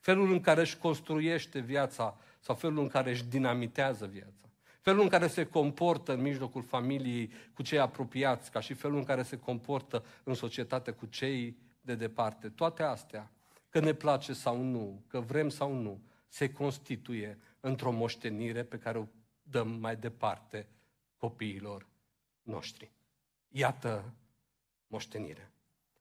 [0.00, 4.48] felul în care își construiește viața sau felul în care își dinamitează viața,
[4.80, 9.04] felul în care se comportă în mijlocul familiei cu cei apropiați, ca și felul în
[9.04, 12.48] care se comportă în societate cu cei de departe.
[12.48, 13.30] Toate astea,
[13.68, 18.98] că ne place sau nu, că vrem sau nu, se constituie într-o moștenire pe care
[18.98, 19.06] o
[19.42, 20.68] dăm mai departe
[21.16, 21.86] copiilor
[22.42, 22.90] noștri.
[23.48, 24.12] Iată
[24.86, 25.50] moștenirea.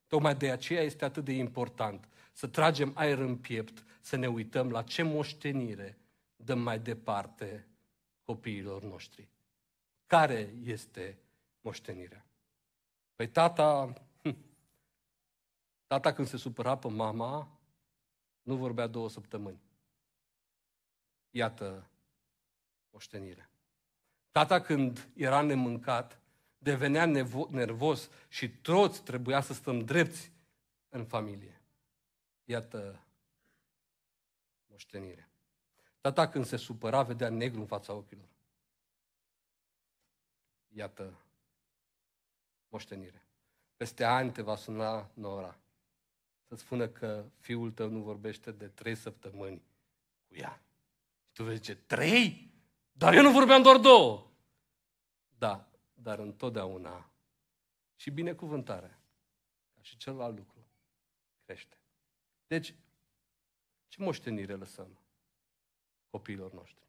[0.08, 4.72] Tocmai de aceea este atât de important să tragem aer în piept, să ne uităm
[4.72, 5.98] la ce moștenire
[6.36, 7.68] dăm mai departe
[8.24, 9.30] copiilor noștri.
[10.06, 11.18] Care este
[11.62, 12.26] moștenirea?
[13.16, 14.38] Păi tata, hm,
[15.88, 17.60] tata când se supăra pe mama,
[18.42, 19.62] nu vorbea două săptămâni.
[21.30, 21.90] Iată
[22.90, 23.50] moștenirea.
[24.32, 26.22] Tata când era nemâncat,
[26.58, 30.32] devenea nevo- nervos și toți trebuia să stăm drepți
[30.90, 31.62] în familie.
[32.44, 33.04] Iată
[34.68, 35.30] moștenire.
[36.02, 38.30] Tata când se supăra vedea negru în fața ochilor.
[40.68, 41.14] Iată
[42.70, 43.26] moștenire.
[43.76, 45.58] Peste ani te va suna Nora
[46.48, 49.62] să-ți spună că fiul tău nu vorbește de trei săptămâni
[50.28, 50.62] cu ea.
[51.26, 52.52] Și tu vei zice, trei?
[52.92, 54.28] Dar eu nu vorbeam doar două.
[55.38, 55.68] Da,
[56.02, 57.10] dar întotdeauna
[57.96, 59.00] și binecuvântarea,
[59.76, 60.66] ca și celălalt lucru,
[61.46, 61.78] crește.
[62.48, 62.76] Deci,
[63.88, 65.00] ce moștenire lăsăm
[66.10, 66.86] copiilor noștri?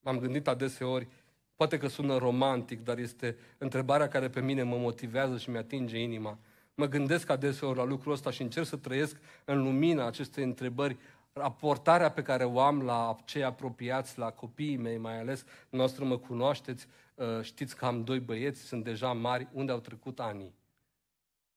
[0.00, 1.08] M-am gândit adeseori,
[1.54, 6.38] poate că sună romantic, dar este întrebarea care pe mine mă motivează și mi-atinge inima.
[6.74, 10.98] Mă gândesc adeseori la lucrul ăsta și încerc să trăiesc în lumina acestei întrebări
[11.32, 16.18] raportarea pe care o am la cei apropiați, la copiii mei mai ales, noastră mă
[16.18, 17.09] cunoașteți, Uh,
[17.42, 20.54] știți că am doi băieți, sunt deja mari, unde au trecut ani.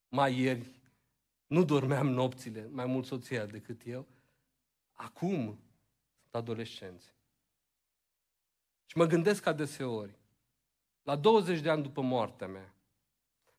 [0.10, 0.80] Mai ieri,
[1.48, 4.08] nu dormeam nopțile, mai mult soția decât eu.
[4.94, 5.60] Acum
[6.22, 7.14] sunt adolescenți.
[8.86, 10.18] Și mă gândesc adeseori,
[11.04, 12.74] la 20 de ani după moartea mea,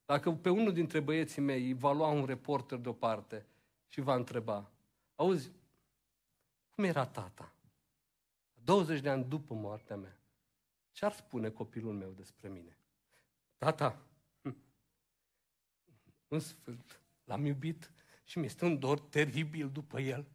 [0.07, 3.47] dacă pe unul dintre băieții mei va lua un reporter deoparte
[3.89, 4.71] și va întreba,
[5.15, 5.51] auzi,
[6.71, 7.53] cum era tata?
[8.65, 10.19] 20 de ani după moartea mea.
[10.95, 12.79] Ce ar spune copilul meu despre mine?
[13.57, 14.07] Tata,
[16.29, 17.93] în sfânt, l-am iubit
[18.25, 20.27] și mi-este un dor teribil după el.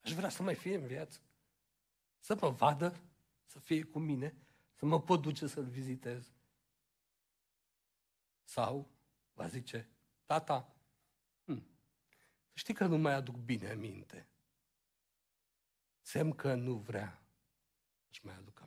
[0.00, 1.20] Aș vrea să mai fie în viață.
[2.18, 3.00] Să mă vadă,
[3.44, 4.34] să fie cu mine,
[4.74, 6.32] să mă pot duce să-l vizitez.
[8.42, 8.90] Sau
[9.32, 9.88] va zice,
[10.24, 10.74] tata,
[11.44, 11.66] hm,
[12.52, 14.28] știi că nu mai aduc bine aminte.
[16.00, 17.22] Semn că nu vrea
[18.10, 18.63] să mai aduc aminte.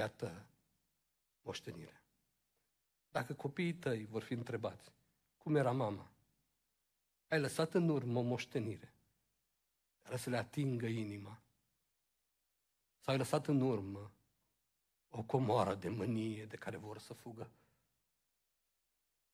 [0.00, 0.46] Iată
[1.42, 2.02] moștenirea.
[3.10, 4.92] Dacă copiii tăi vor fi întrebați,
[5.38, 6.10] cum era mama?
[7.28, 8.92] Ai lăsat în urmă o moștenire
[10.02, 11.40] care să le atingă inima?
[12.98, 14.10] Sau ai lăsat în urmă
[15.10, 17.50] o comoară de mânie de care vor să fugă.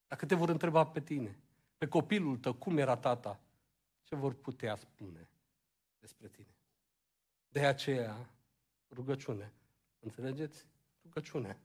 [0.07, 1.39] Dacă te vor întreba pe tine,
[1.79, 3.41] pe copilul tău, cum era tata,
[4.03, 5.29] ce vor putea spune
[5.99, 6.55] despre tine?
[7.49, 8.31] De aceea,
[8.91, 9.53] rugăciune.
[10.07, 10.67] Înțelegeți?
[11.03, 11.59] Rugăciune.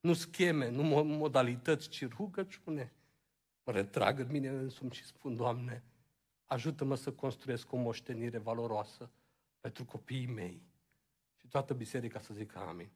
[0.00, 2.92] Nu scheme, nu modalități, ci rugăciune.
[3.64, 5.84] Mă retrag în mine însumi și spun, Doamne,
[6.44, 9.10] ajută-mă să construiesc o moștenire valoroasă
[9.60, 10.62] pentru copiii mei.
[11.36, 12.90] Și toată biserica să zică amin.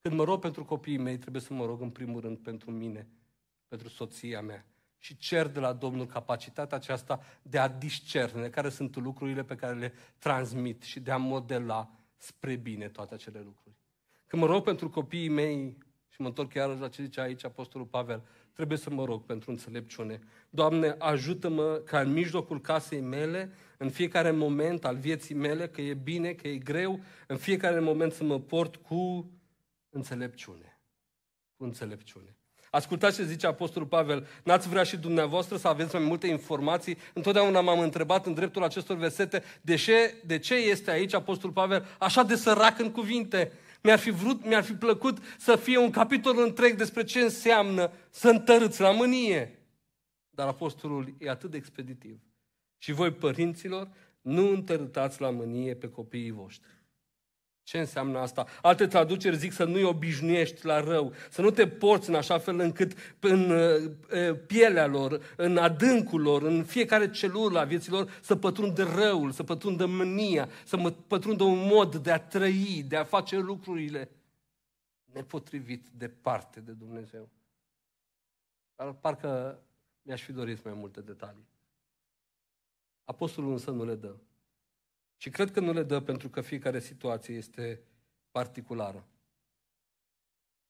[0.00, 3.08] Când mă rog pentru copiii mei, trebuie să mă rog în primul rând pentru mine,
[3.68, 4.69] pentru soția mea.
[5.02, 9.74] Și cer de la Domnul capacitatea aceasta de a discerne care sunt lucrurile pe care
[9.78, 13.76] le transmit și de a modela spre bine toate acele lucruri.
[14.26, 17.86] Când mă rog pentru copiii mei, și mă întorc chiar la ce zice aici Apostolul
[17.86, 20.20] Pavel, trebuie să mă rog pentru înțelepciune.
[20.50, 25.94] Doamne, ajută-mă ca în mijlocul casei mele, în fiecare moment al vieții mele, că e
[25.94, 29.30] bine, că e greu, în fiecare moment să mă port cu
[29.90, 30.80] înțelepciune.
[31.56, 32.36] Cu înțelepciune.
[32.70, 34.26] Ascultați ce zice Apostolul Pavel.
[34.44, 36.96] N-ați vrea și dumneavoastră să aveți mai multe informații?
[37.14, 41.86] Întotdeauna m-am întrebat în dreptul acestor versete de ce, de ce este aici Apostolul Pavel
[41.98, 43.52] așa de sărac în cuvinte.
[43.82, 48.28] Mi-ar fi, vrut, mi-ar fi plăcut să fie un capitol întreg despre ce înseamnă să
[48.28, 49.58] întărâți la mânie.
[50.30, 52.20] Dar apostolul e atât de expeditiv.
[52.78, 53.88] Și voi, părinților,
[54.20, 56.79] nu întărâtați la mânie pe copiii voștri.
[57.70, 58.46] Ce înseamnă asta?
[58.62, 62.58] Alte traduceri zic să nu-i obișnuiești la rău, să nu te porți în așa fel
[62.58, 63.52] încât în
[64.46, 69.86] pielea lor, în adâncul lor, în fiecare celulă a vieților să pătrundă răul, să pătrundă
[69.86, 74.10] mânia, să pătrundă un mod de a trăi, de a face lucrurile
[75.04, 77.28] nepotrivit departe de Dumnezeu.
[78.76, 79.60] Dar parcă
[80.02, 81.48] mi-aș fi dorit mai multe detalii.
[83.04, 84.14] Apostolul însă nu le dă.
[85.20, 87.80] Și cred că nu le dă pentru că fiecare situație este
[88.30, 89.06] particulară.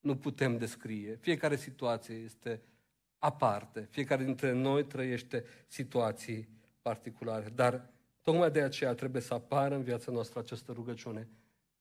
[0.00, 1.18] Nu putem descrie.
[1.20, 2.62] Fiecare situație este
[3.18, 3.88] aparte.
[3.90, 6.48] Fiecare dintre noi trăiește situații
[6.82, 7.48] particulare.
[7.48, 7.90] Dar
[8.22, 11.28] tocmai de aceea trebuie să apară în viața noastră această rugăciune.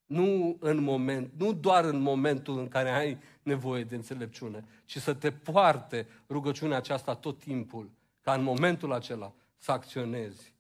[0.06, 5.14] Nu în moment, nu doar în momentul în care ai nevoie de înțelepciune, ci să
[5.14, 10.54] te poarte rugăciunea aceasta tot timpul, ca în momentul acela să acționezi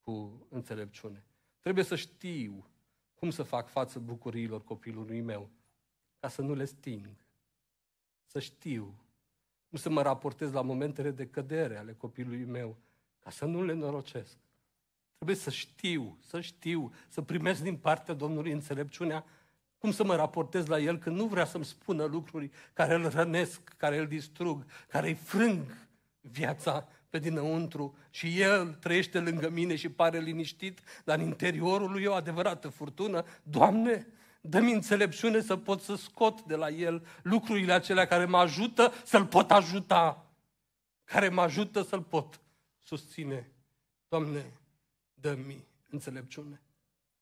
[0.00, 1.24] cu înțelepciune.
[1.64, 2.66] Trebuie să știu
[3.14, 5.50] cum să fac față bucuriilor copilului meu,
[6.20, 7.08] ca să nu le sting.
[8.26, 8.94] Să știu
[9.68, 12.76] cum să mă raportez la momentele de cădere ale copilului meu,
[13.18, 14.36] ca să nu le norocesc.
[15.14, 19.24] Trebuie să știu, să știu, să primesc din partea Domnului înțelepciunea
[19.78, 23.60] cum să mă raportez la el când nu vrea să-mi spună lucruri care îl rănesc,
[23.76, 25.88] care îl distrug, care îi frâng
[26.20, 32.02] viața pe dinăuntru și el trăiește lângă mine și pare liniștit, dar în interiorul lui
[32.02, 33.24] e o adevărată furtună.
[33.42, 34.06] Doamne,
[34.40, 39.26] dă-mi înțelepciune să pot să scot de la el lucrurile acelea care mă ajută să-l
[39.26, 40.32] pot ajuta,
[41.04, 42.40] care mă ajută să-l pot
[42.82, 43.50] susține.
[44.08, 44.52] Doamne,
[45.14, 46.62] dă-mi înțelepciune.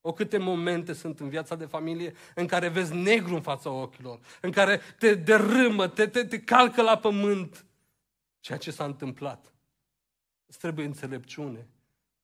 [0.00, 4.20] O câte momente sunt în viața de familie în care vezi negru în fața ochilor,
[4.40, 7.66] în care te derâmă, te, te, te calcă la pământ
[8.40, 9.51] ceea ce s-a întâmplat.
[10.52, 11.68] Îți trebuie înțelepciune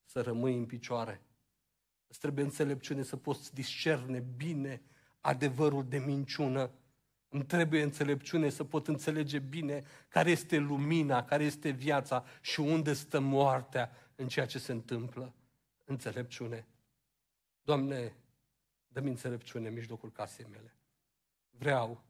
[0.05, 1.21] să rămâi în picioare.
[2.07, 4.83] Îți trebuie înțelepciune să poți discerne bine
[5.21, 6.71] adevărul de minciună.
[7.29, 12.93] Îmi trebuie înțelepciune să pot înțelege bine care este lumina, care este viața și unde
[12.93, 15.35] stă moartea în ceea ce se întâmplă.
[15.85, 16.67] Înțelepciune.
[17.63, 18.17] Doamne,
[18.89, 20.77] dă-mi înțelepciune în mijlocul casei mele.
[21.51, 22.05] Vreau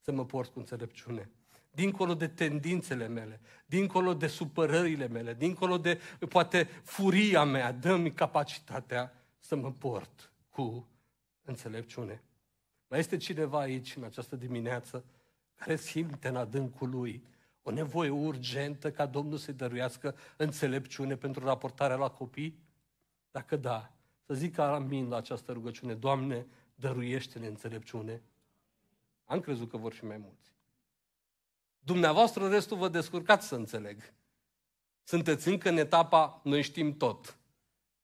[0.00, 1.30] să mă port cu înțelepciune
[1.76, 9.12] dincolo de tendințele mele, dincolo de supărările mele, dincolo de, poate, furia mea, dă-mi capacitatea
[9.38, 10.88] să mă port cu
[11.44, 12.22] înțelepciune.
[12.88, 15.04] Mai este cineva aici, în această dimineață,
[15.54, 17.22] care simte în adâncul lui
[17.62, 22.58] o nevoie urgentă ca Domnul să-i dăruiască înțelepciune pentru raportarea la copii?
[23.30, 23.92] Dacă da,
[24.26, 28.22] să zic amin la această rugăciune, Doamne, dăruiește-ne înțelepciune.
[29.24, 30.55] Am crezut că vor fi mai mulți.
[31.86, 34.12] Dumneavoastră restul vă descurcați să înțeleg.
[35.02, 37.38] Sunteți încă în etapa, noi știm tot.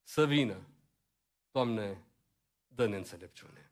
[0.02, 0.56] Să vină.
[1.50, 2.04] Doamne,
[2.66, 3.70] dă-ne înțelepciune.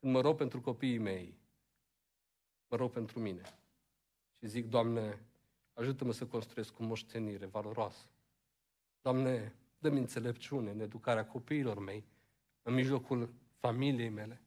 [0.00, 1.38] Când mă rog pentru copiii mei,
[2.68, 3.42] mă rog pentru mine.
[4.38, 5.22] Și zic, Doamne,
[5.74, 8.06] ajută-mă să construiesc o moștenire valoroasă.
[9.02, 12.04] Doamne, dă-mi înțelepciune în educarea copiilor mei,
[12.62, 14.40] în mijlocul familiei mele.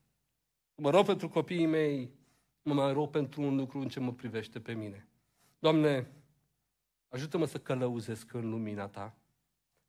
[0.75, 2.21] Mă rog pentru copiii mei,
[2.63, 5.07] mă mai rog pentru un lucru în ce mă privește pe mine.
[5.59, 6.07] Doamne,
[7.09, 9.15] ajută-mă să călăuzesc în lumina Ta.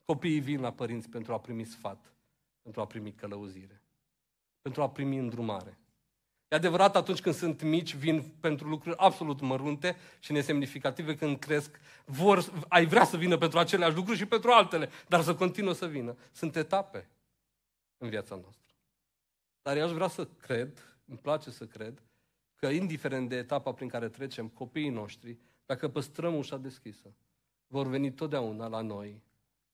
[0.04, 2.12] Copiii vin la părinți pentru a primi sfat,
[2.62, 3.82] pentru a primi călăuzire,
[4.62, 5.78] pentru a primi îndrumare.
[6.48, 11.16] E adevărat, atunci când sunt mici, vin pentru lucruri absolut mărunte și nesemnificative.
[11.16, 15.34] Când cresc, vor, ai vrea să vină pentru aceleași lucruri și pentru altele, dar să
[15.34, 16.16] continuă să vină.
[16.32, 17.08] Sunt etape
[17.96, 18.72] în viața noastră.
[19.62, 22.02] Dar eu aș vrea să cred, îmi place să cred,
[22.54, 27.14] că indiferent de etapa prin care trecem, copiii noștri, dacă păstrăm ușa deschisă,
[27.66, 29.22] vor veni totdeauna la noi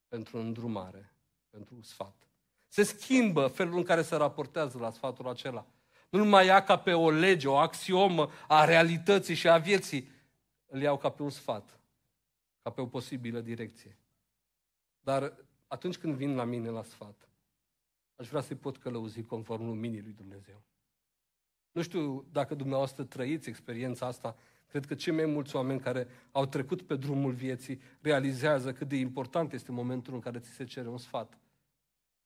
[0.09, 1.13] pentru îndrumare,
[1.51, 2.15] pentru sfat.
[2.69, 5.67] Se schimbă felul în care se raportează la sfatul acela.
[6.11, 10.09] Nu mai ia ca pe o lege, o axiomă a realității și a vieții.
[10.67, 11.81] Îl iau ca pe un sfat,
[12.63, 13.99] ca pe o posibilă direcție.
[15.01, 15.35] Dar
[15.67, 17.29] atunci când vin la mine la sfat,
[18.17, 20.63] aș vrea să-i pot călăuzi conform luminii lui Dumnezeu.
[21.73, 26.47] Nu știu dacă dumneavoastră trăiți experiența asta, cred că cei mai mulți oameni care au
[26.47, 30.89] trecut pe drumul vieții realizează cât de important este momentul în care ți se cere
[30.89, 31.39] un sfat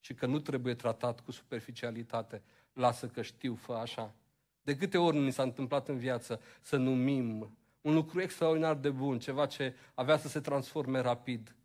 [0.00, 2.42] și că nu trebuie tratat cu superficialitate.
[2.72, 4.14] Lasă că știu, fă așa.
[4.62, 9.18] De câte ori ni s-a întâmplat în viață să numim un lucru extraordinar de bun,
[9.18, 11.56] ceva ce avea să se transforme rapid,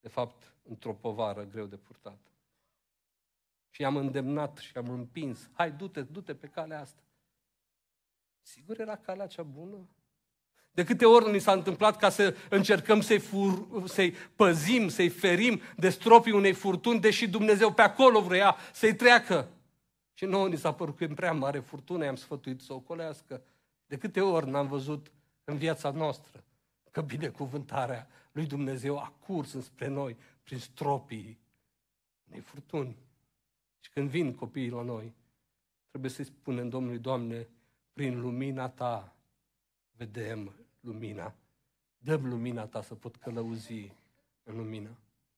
[0.00, 2.33] de fapt, într-o povară greu de purtat.
[3.74, 5.48] Și i-am îndemnat și i-am împins.
[5.52, 7.02] Hai, du-te, du-te pe calea asta.
[8.42, 9.88] Sigur era calea cea bună?
[10.70, 15.60] De câte ori ni s-a întâmplat ca să încercăm să-i, fur, să-i păzim, să-i ferim
[15.76, 19.48] de stropii unei furtuni, deși Dumnezeu pe acolo vrea să-i treacă.
[20.12, 23.42] Și nouă ni s-a părut că e prea mare furtună, i-am sfătuit să o colească.
[23.86, 25.12] De câte ori n-am văzut
[25.44, 26.44] în viața noastră
[26.90, 31.38] că binecuvântarea lui Dumnezeu a curs înspre noi prin stropii
[32.28, 32.96] unei furtuni.
[33.84, 35.14] Și când vin copiii la noi,
[35.90, 37.48] trebuie să-i spunem Domnului, Doamne,
[37.92, 39.16] prin lumina Ta
[39.96, 41.34] vedem lumina.
[41.98, 43.92] Dăm lumina Ta să pot călăuzi
[44.42, 44.88] în lumină.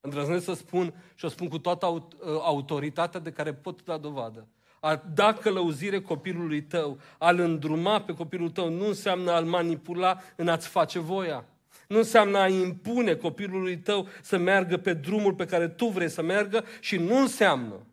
[0.00, 2.06] Îndrăznesc să spun și o spun cu toată ă,
[2.42, 4.46] autoritatea de care pot da dovadă.
[4.80, 10.48] A da călăuzire copilului tău, a-l îndruma pe copilul tău, nu înseamnă a-l manipula în
[10.48, 11.44] a-ți face voia.
[11.88, 16.22] Nu înseamnă a impune copilului tău să meargă pe drumul pe care tu vrei să
[16.22, 17.86] meargă și nu înseamnă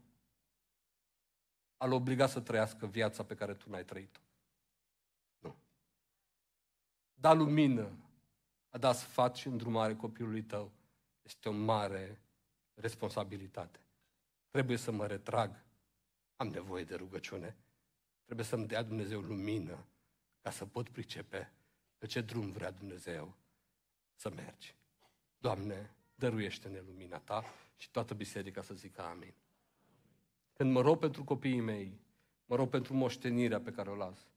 [1.84, 4.20] a-l obliga să trăiască viața pe care tu n-ai trăit-o.
[5.40, 5.56] Nu.
[7.14, 7.92] Da lumină,
[8.70, 10.72] a da sfat și îndrumare copilului tău
[11.22, 12.22] este o mare
[12.74, 13.80] responsabilitate.
[14.50, 15.64] Trebuie să mă retrag.
[16.36, 17.58] Am nevoie de rugăciune.
[18.26, 19.86] Trebuie să-mi dea Dumnezeu lumină
[20.42, 21.52] ca să pot pricepe
[21.98, 23.36] pe ce drum vrea Dumnezeu
[24.16, 24.76] să mergi.
[25.38, 27.44] Doamne, dăruiește-ne lumina Ta
[27.78, 29.34] și toată biserica să zică amin.
[30.54, 32.00] Când mă rog pentru copiii mei,
[32.46, 34.28] mă rog pentru moștenirea pe care o las.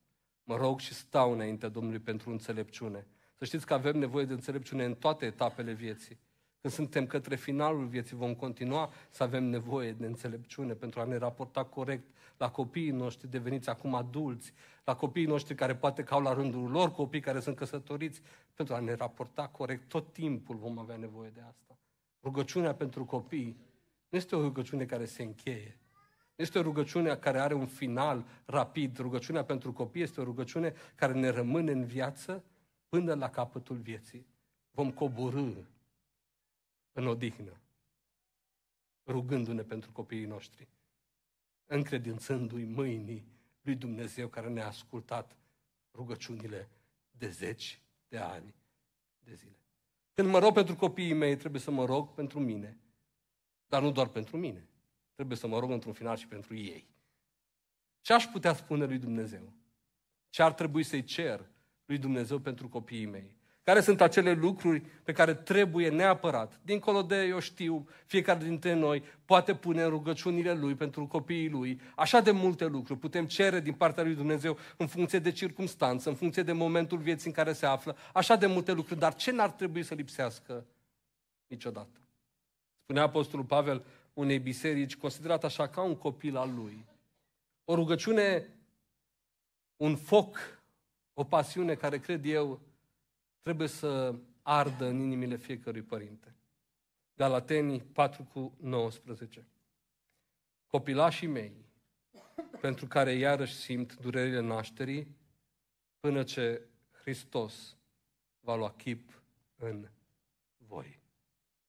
[0.45, 3.07] Mă rog și stau înaintea Domnului pentru înțelepciune.
[3.35, 6.19] Să știți că avem nevoie de înțelepciune în toate etapele vieții.
[6.61, 11.17] Când suntem către finalul vieții, vom continua să avem nevoie de înțelepciune pentru a ne
[11.17, 12.07] raporta corect
[12.37, 14.53] la copiii noștri deveniți acum adulți,
[14.85, 18.23] la copiii noștri care poate că au la rândul lor copii care sunt căsătoriți,
[18.55, 19.89] pentru a ne raporta corect.
[19.89, 21.79] Tot timpul vom avea nevoie de asta.
[22.23, 23.57] Rugăciunea pentru copii
[24.09, 25.81] nu este o rugăciune care se încheie.
[26.37, 28.99] Este o rugăciune care are un final rapid.
[28.99, 32.45] Rugăciunea pentru copii este o rugăciune care ne rămâne în viață
[32.89, 34.27] până la capătul vieții.
[34.71, 35.53] Vom coborâ
[36.93, 37.61] în odihnă,
[39.07, 40.69] rugându-ne pentru copiii noștri,
[41.67, 43.27] încredințându-i mâinii
[43.63, 45.37] lui Dumnezeu care ne-a ascultat
[45.95, 46.69] rugăciunile
[47.11, 48.55] de zeci de ani
[49.19, 49.59] de zile.
[50.15, 52.79] Când mă rog pentru copiii mei, trebuie să mă rog pentru mine,
[53.67, 54.67] dar nu doar pentru mine
[55.17, 56.87] trebuie să mă rog într-un final și pentru ei.
[58.01, 59.53] Ce aș putea spune lui Dumnezeu?
[60.31, 61.41] Ce ar trebui să-i cer
[61.85, 63.35] lui Dumnezeu pentru copiii mei?
[63.63, 69.03] Care sunt acele lucruri pe care trebuie neapărat, dincolo de, eu știu, fiecare dintre noi
[69.25, 73.73] poate pune în rugăciunile lui pentru copiii lui, așa de multe lucruri putem cere din
[73.73, 77.67] partea lui Dumnezeu în funcție de circunstanță, în funcție de momentul vieții în care se
[77.67, 80.67] află, așa de multe lucruri, dar ce n-ar trebui să lipsească
[81.47, 82.01] niciodată?
[82.83, 83.85] Spunea Apostolul Pavel,
[84.17, 86.87] unei biserici, considerat așa ca un copil al lui.
[87.65, 88.55] O rugăciune,
[89.77, 90.39] un foc,
[91.15, 92.61] o pasiune care, cred eu,
[93.43, 96.35] trebuie să ardă în inimile fiecărui părinte.
[97.15, 99.47] Galateni 4 cu 19.
[100.67, 101.65] Copilașii mei,
[102.61, 105.17] pentru care iarăși simt durerile nașterii,
[106.01, 107.77] până ce Hristos
[108.41, 109.23] va lua chip
[109.57, 109.89] în
[110.57, 111.01] voi.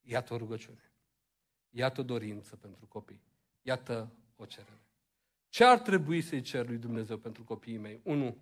[0.01, 0.81] Iată o rugăciune.
[1.77, 3.21] Iată o dorință pentru copii.
[3.61, 4.81] Iată o cerere.
[5.49, 7.99] Ce ar trebui să-i cer lui Dumnezeu pentru copiii mei?
[8.03, 8.37] Unu,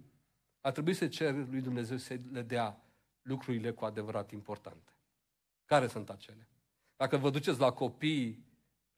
[0.61, 2.81] ar trebui să cer lui Dumnezeu să le dea
[3.21, 4.91] lucrurile cu adevărat importante.
[5.65, 6.47] Care sunt acele?
[6.95, 8.43] Dacă vă duceți la copii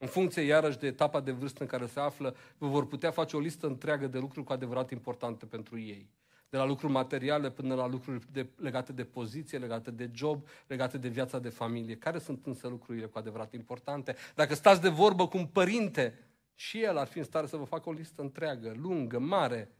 [0.00, 3.36] În funcție, iarăși, de etapa de vârstă în care se află, vă vor putea face
[3.36, 6.10] o listă întreagă de lucruri cu adevărat importante pentru ei.
[6.50, 10.98] De la lucruri materiale până la lucruri de, legate de poziție, legate de job, legate
[10.98, 11.96] de viața de familie.
[11.96, 14.16] Care sunt însă lucrurile cu adevărat importante?
[14.34, 16.28] Dacă stați de vorbă cu un părinte,
[16.58, 19.70] și el ar fi în stare să vă facă o listă întreagă, lungă, mare.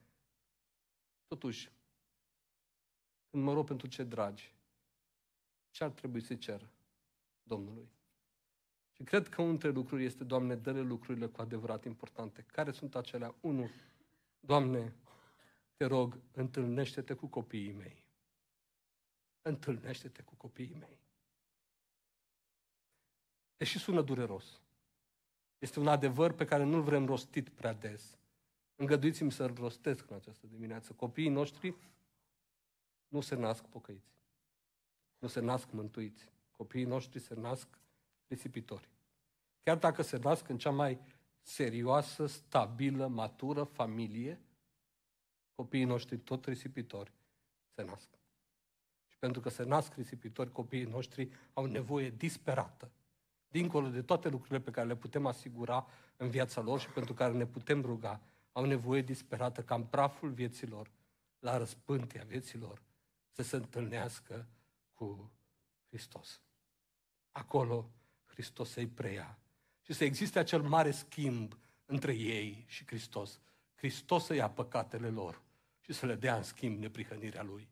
[1.26, 1.70] Totuși,
[3.30, 4.54] când mă rog pentru ce dragi,
[5.70, 6.68] ce ar trebui să cer
[7.42, 7.88] Domnului?
[8.92, 12.42] Și cred că unul dintre lucruri este, Doamne, dă lucrurile cu adevărat importante.
[12.42, 13.34] Care sunt acelea?
[13.40, 13.70] Unu,
[14.40, 14.92] Doamne,
[15.78, 18.04] te rog, întâlnește-te cu copiii mei.
[19.42, 20.98] Întâlnește-te cu copiii mei.
[23.56, 24.60] Deși sună dureros.
[25.58, 28.18] Este un adevăr pe care nu-l vrem rostit prea des.
[28.76, 30.92] Îngăduiți-mi să-l rostesc în această dimineață.
[30.92, 31.74] Copiii noștri
[33.08, 34.12] nu se nasc pocăiți.
[35.18, 36.30] Nu se nasc mântuiți.
[36.50, 37.68] Copiii noștri se nasc
[38.26, 38.88] risipitori.
[39.62, 41.00] Chiar dacă se nasc în cea mai
[41.40, 44.40] serioasă, stabilă, matură familie,
[45.58, 47.12] copiii noștri tot risipitori
[47.74, 48.08] se nasc.
[49.06, 52.90] Și pentru că se nasc risipitori, copiii noștri au nevoie disperată,
[53.48, 55.86] dincolo de toate lucrurile pe care le putem asigura
[56.16, 58.20] în viața lor și pentru care ne putem ruga,
[58.52, 60.90] au nevoie disperată ca în praful vieților,
[61.38, 62.82] la răspântia vieților,
[63.30, 64.46] să se întâlnească
[64.94, 65.32] cu
[65.88, 66.42] Hristos.
[67.32, 67.90] Acolo
[68.26, 69.38] Hristos să-i preia
[69.80, 73.40] și să existe acel mare schimb între ei și Hristos.
[73.74, 75.46] Hristos să ia păcatele lor
[75.88, 77.68] și să le dea în schimb neprihănirea Lui.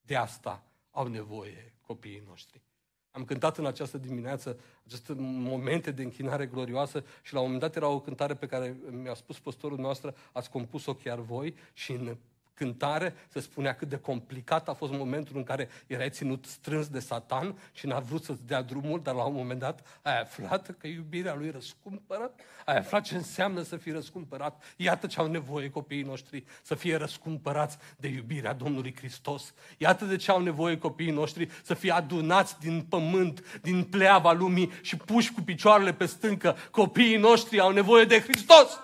[0.00, 2.62] De asta au nevoie copiii noștri.
[3.10, 7.76] Am cântat în această dimineață aceste momente de închinare glorioasă și la un moment dat
[7.76, 12.16] era o cântare pe care mi-a spus păstorul noastră, ați compus-o chiar voi și în
[12.60, 16.98] cântare se spunea cât de complicat a fost momentul în care erai ținut strâns de
[16.98, 20.86] Satan și n-a vrut să-ți dea drumul, dar la un moment dat ai aflat că
[20.86, 22.30] iubirea lui răscumpără,
[22.64, 24.62] ai aflat ce înseamnă să fii răscumpărat.
[24.76, 29.54] Iată ce au nevoie copiii noștri, să fie răscumpărați de iubirea Domnului Hristos.
[29.78, 34.70] Iată de ce au nevoie copiii noștri să fie adunați din pământ, din pleava lumii
[34.80, 36.56] și puși cu picioarele pe stâncă.
[36.70, 38.78] Copiii noștri au nevoie de Hristos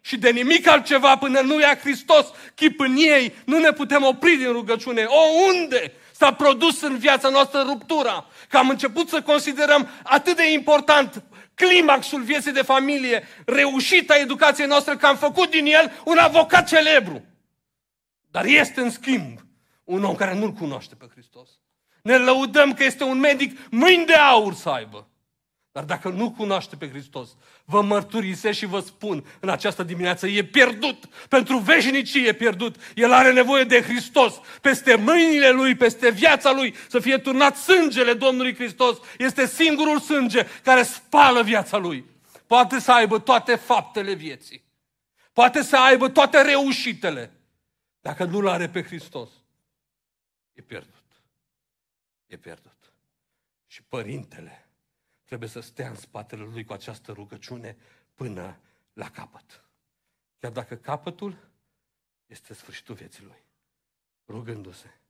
[0.00, 4.36] și de nimic altceva până nu ia Hristos chip în ei, nu ne putem opri
[4.36, 5.04] din rugăciune.
[5.04, 5.20] O,
[5.54, 8.26] unde s-a produs în viața noastră ruptura?
[8.48, 11.22] Că am început să considerăm atât de important
[11.54, 17.24] climaxul vieții de familie, reușita educației noastre, că am făcut din el un avocat celebru.
[18.30, 19.38] Dar este, în schimb,
[19.84, 21.50] un om care nu-L cunoaște pe Hristos.
[22.02, 25.08] Ne lăudăm că este un medic mâini de aur să aibă.
[25.72, 27.36] Dar dacă nu cunoaște pe Hristos,
[27.70, 31.04] vă mărturisesc și vă spun în această dimineață, e pierdut.
[31.28, 32.76] Pentru veșnicie e pierdut.
[32.94, 34.40] El are nevoie de Hristos.
[34.60, 38.98] Peste mâinile Lui, peste viața Lui, să fie turnat sângele Domnului Hristos.
[39.18, 42.04] Este singurul sânge care spală viața Lui.
[42.46, 44.64] Poate să aibă toate faptele vieții.
[45.32, 47.32] Poate să aibă toate reușitele.
[48.00, 49.30] Dacă nu-L are pe Hristos,
[50.52, 51.04] e pierdut.
[52.26, 52.92] E pierdut.
[53.66, 54.67] Și părintele
[55.28, 57.76] trebuie să stea în spatele lui cu această rugăciune
[58.14, 58.58] până
[58.92, 59.64] la capăt.
[60.38, 61.50] Chiar dacă capătul
[62.26, 63.42] este sfârșitul vieții lui.
[64.26, 65.00] Rugându-se.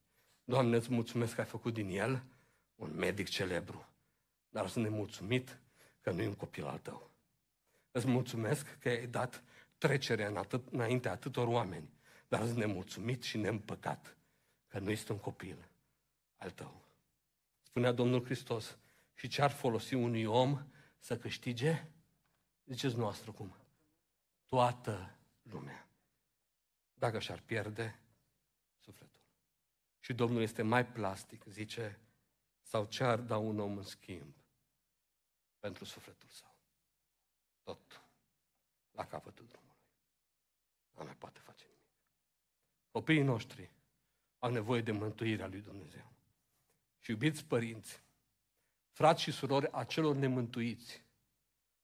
[0.44, 2.22] Doamne, îți mulțumesc că ai făcut din el
[2.74, 3.88] un medic celebru.
[4.48, 5.58] Dar sunt nemulțumit
[6.00, 7.10] că nu e un copil al tău.
[7.90, 9.42] Îți mulțumesc că ai dat
[9.78, 11.90] trecerea în atât, înaintea atâtor oameni.
[12.28, 14.16] Dar sunt nemulțumit și neîmpăcat
[14.66, 15.68] că nu este un copil
[16.36, 16.82] al tău.
[17.62, 18.78] Spunea Domnul Hristos,
[19.18, 20.66] și ce ar folosi unui om
[20.98, 21.86] să câștige?
[22.64, 23.54] Ziceți noastră cum?
[24.46, 25.88] Toată lumea.
[26.94, 28.00] Dacă și-ar pierde
[28.76, 29.20] sufletul.
[30.00, 32.00] Și Domnul este mai plastic, zice,
[32.62, 34.34] sau ce ar da un om în schimb
[35.58, 36.54] pentru sufletul său?
[37.62, 38.02] Tot
[38.90, 39.86] la capătul drumului.
[40.96, 41.92] Nu mai poate face nimic.
[42.90, 43.70] Copiii noștri
[44.38, 46.12] au nevoie de mântuirea lui Dumnezeu.
[47.00, 48.06] Și iubiți părinți,
[48.98, 51.02] frați și surori a celor nemântuiți,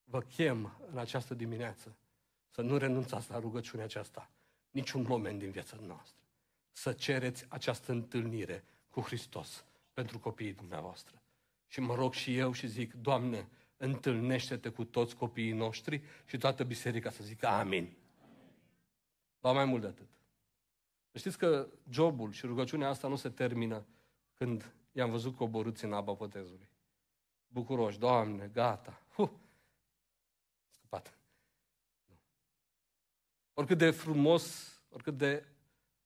[0.04, 1.96] vă chem în această dimineață
[2.48, 4.30] să nu renunțați la rugăciunea aceasta
[4.70, 6.22] niciun moment din viața noastră.
[6.72, 11.22] Să cereți această întâlnire cu Hristos pentru copiii dumneavoastră.
[11.66, 16.64] Și mă rog și eu și zic, Doamne, întâlnește-te cu toți copiii noștri și toată
[16.64, 17.96] biserica să zică amin.
[19.40, 20.08] Ba mai mult de atât.
[21.12, 23.86] Știți că jobul și rugăciunea asta nu se termină
[24.32, 26.72] când i-am văzut coborâți în apa potezului
[27.54, 27.98] bucuroși.
[27.98, 29.02] Doamne, gata.
[29.14, 29.30] Huh.
[30.68, 31.18] Scăpat.
[33.54, 35.46] Oricât de frumos, oricât de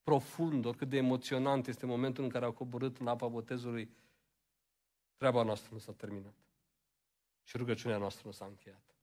[0.02, 3.90] profund, oricât de emoționant este momentul în care au coborât în apa botezului,
[5.16, 6.34] treaba noastră nu s-a terminat.
[7.42, 8.96] Și rugăciunea noastră nu s-a încheiat.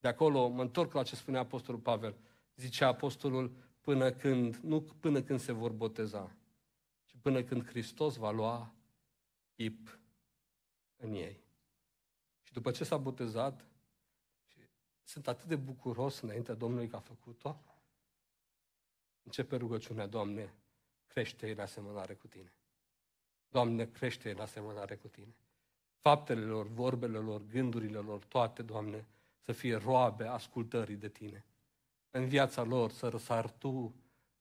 [0.00, 2.16] De acolo mă întorc la ce spunea Apostolul Pavel.
[2.54, 6.36] Zicea Apostolul, până când, nu până când se vor boteza,
[7.04, 8.74] ci până când Hristos va lua
[9.54, 9.98] chip
[10.96, 11.45] în ei.
[12.56, 13.64] Și după ce s-a botezat,
[15.02, 17.60] sunt atât de bucuros înaintea Domnului că a făcut-o,
[19.22, 20.54] începe rugăciunea, Doamne,
[21.06, 22.52] crește în asemănare cu Tine.
[23.48, 25.34] Doamne, crește în asemănare cu Tine.
[25.98, 29.06] Faptele lor, vorbele lor, gândurile lor, toate, Doamne,
[29.40, 31.44] să fie roabe ascultării de Tine.
[32.10, 33.94] În viața lor să răsar Tu,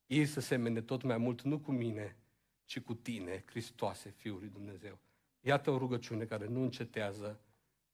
[0.07, 2.17] ei să semene tot mai mult, nu cu mine,
[2.65, 4.97] ci cu Tine, Hristoase, Fiul lui Dumnezeu.
[5.39, 7.39] Iată o rugăciune care nu încetează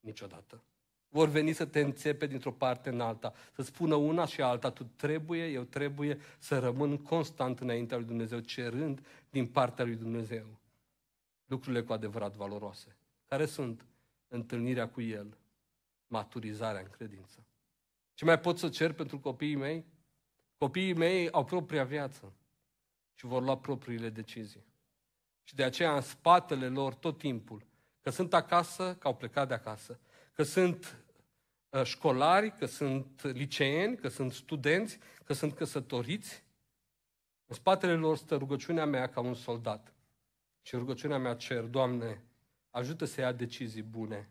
[0.01, 0.63] niciodată.
[1.09, 4.83] Vor veni să te înțepe dintr-o parte în alta, să spună una și alta, tu
[4.83, 10.59] trebuie, eu trebuie să rămân constant înaintea lui Dumnezeu, cerând din partea lui Dumnezeu
[11.51, 12.95] lucrurile cu adevărat valoroase.
[13.25, 13.85] Care sunt
[14.27, 15.37] întâlnirea cu El,
[16.07, 17.45] maturizarea în credință.
[18.13, 19.85] Ce mai pot să cer pentru copiii mei?
[20.57, 22.33] Copiii mei au propria viață
[23.13, 24.65] și vor lua propriile decizii.
[25.43, 27.65] Și de aceea în spatele lor tot timpul,
[28.01, 29.99] că sunt acasă, că au plecat de acasă,
[30.33, 30.97] că sunt
[31.69, 36.43] uh, școlari, că sunt liceeni, că sunt studenți, că sunt căsătoriți,
[37.45, 39.93] în spatele lor stă rugăciunea mea ca un soldat.
[40.61, 42.23] Și rugăciunea mea cer, Doamne,
[42.69, 44.29] ajută să ia decizii bune.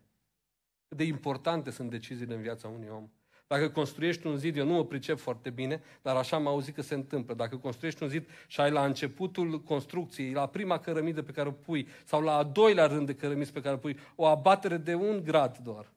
[0.88, 3.10] Cât de importante sunt deciziile în viața unui om.
[3.50, 6.82] Dacă construiești un zid, eu nu mă pricep foarte bine, dar așa am auzit că
[6.82, 7.34] se întâmplă.
[7.34, 11.52] Dacă construiești un zid și ai la începutul construcției, la prima cărămidă pe care o
[11.52, 14.94] pui, sau la a doilea rând de cărămizi pe care o pui, o abatere de
[14.94, 15.92] un grad doar.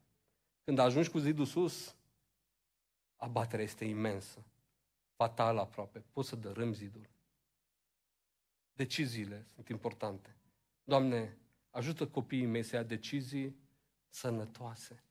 [0.63, 1.95] Când ajungi cu zidul sus,
[3.15, 4.43] abaterea este imensă,
[5.15, 6.03] fatală aproape.
[6.11, 7.09] Poți să dărâm zidul.
[8.73, 10.35] Deciziile sunt importante.
[10.83, 11.37] Doamne,
[11.69, 13.55] ajută copiii mei să ia decizii
[14.09, 15.03] sănătoase.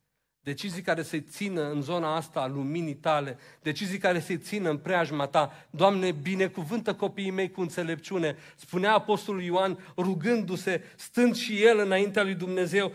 [0.43, 4.79] Decizii care să-i țină în zona asta a luminii tale, decizii care să-i țină în
[4.79, 5.67] preajma ta.
[5.71, 8.37] Doamne, binecuvântă copiii mei cu înțelepciune.
[8.57, 12.93] Spunea Apostolul Ioan rugându-se, stând și el înaintea lui Dumnezeu,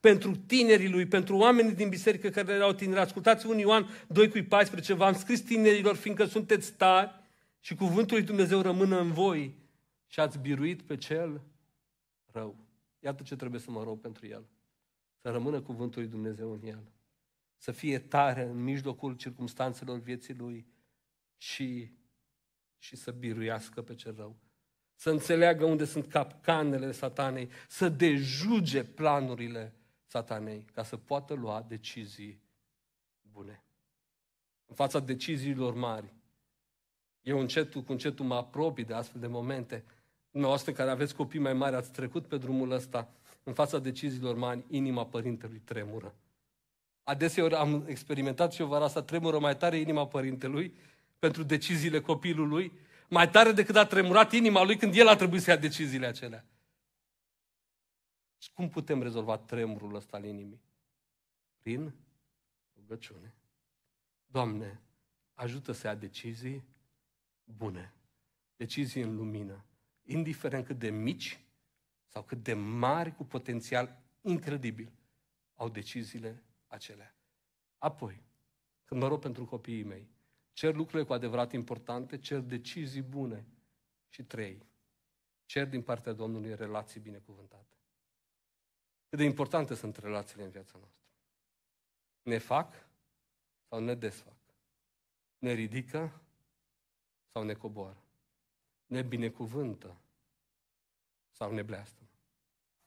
[0.00, 3.00] pentru tinerii lui, pentru oamenii din biserică care erau tineri.
[3.00, 7.10] Ascultați un Ioan 2 cu 14, v-am scris tinerilor, fiindcă sunteți tari
[7.60, 9.54] și cuvântul lui Dumnezeu rămână în voi
[10.06, 11.40] și ați biruit pe cel
[12.32, 12.56] rău.
[13.00, 14.44] Iată ce trebuie să mă rog pentru el.
[15.24, 16.92] Să rămână cuvântul lui Dumnezeu în el.
[17.56, 20.66] Să fie tare în mijlocul circumstanțelor vieții lui
[21.36, 21.92] și,
[22.78, 24.36] și să biruiască pe cel rău.
[24.94, 29.74] Să înțeleagă unde sunt capcanele satanei, să dejuge planurile
[30.06, 32.42] satanei, ca să poată lua decizii
[33.20, 33.64] bune.
[34.66, 36.14] În fața deciziilor mari,
[37.20, 39.84] eu încetul cu încetul mă apropii de astfel de momente.
[40.30, 43.12] Dumneavoastră care aveți copii mai mari, ați trecut pe drumul ăsta,
[43.44, 46.14] în fața deciziilor mari, inima părintelui tremură.
[47.02, 50.74] Adeseori am experimentat și eu vara asta, tremură mai tare inima părintelui
[51.18, 52.72] pentru deciziile copilului,
[53.08, 56.44] mai tare decât a tremurat inima lui când el a trebuit să ia deciziile acelea.
[58.38, 60.60] Și cum putem rezolva tremurul ăsta al inimii?
[61.62, 61.94] Prin
[62.76, 63.34] rugăciune.
[64.26, 64.80] Doamne,
[65.34, 66.64] ajută să ia decizii
[67.44, 67.94] bune,
[68.56, 69.64] decizii în lumină,
[70.02, 71.40] indiferent cât de mici
[72.14, 74.92] sau cât de mari cu potențial incredibil
[75.54, 77.14] au deciziile acelea.
[77.78, 78.22] Apoi,
[78.84, 80.08] când mă rog pentru copiii mei,
[80.52, 83.46] cer lucrurile cu adevărat importante, cer decizii bune.
[84.08, 84.66] Și trei,
[85.44, 87.76] cer din partea Domnului relații binecuvântate.
[89.08, 91.08] Cât de importante sunt relațiile în viața noastră.
[92.22, 92.88] Ne fac
[93.68, 94.38] sau ne desfac.
[95.38, 96.20] Ne ridică
[97.32, 98.02] sau ne coboară.
[98.86, 99.98] Ne binecuvântă
[101.34, 102.02] sau ne bleastă.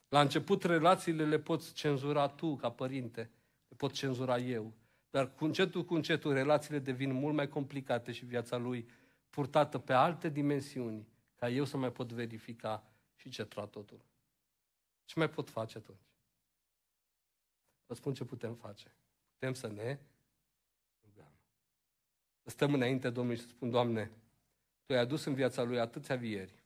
[0.08, 3.32] La început relațiile le poți cenzura tu ca părinte,
[3.68, 4.74] le pot cenzura eu.
[5.10, 8.90] Dar cu încetul cu încetul relațiile devin mult mai complicate și viața lui
[9.30, 12.84] purtată pe alte dimensiuni, ca eu să mai pot verifica
[13.16, 14.06] și ce totul.
[15.06, 16.08] Ce mai pot face atunci?
[17.86, 18.96] Vă spun ce putem face.
[19.30, 20.00] Putem să ne
[21.04, 21.32] rugăm.
[22.44, 24.12] Să stăm înainte Domnului și să spun, Doamne,
[24.86, 26.57] Tu ai adus în viața lui atâția vieri,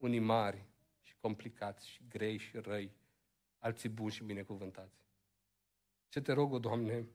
[0.00, 0.64] unii mari
[1.02, 2.92] și complicați și grei și răi,
[3.58, 5.04] alții buni și binecuvântați.
[6.08, 7.06] Ce te rog, Doamne,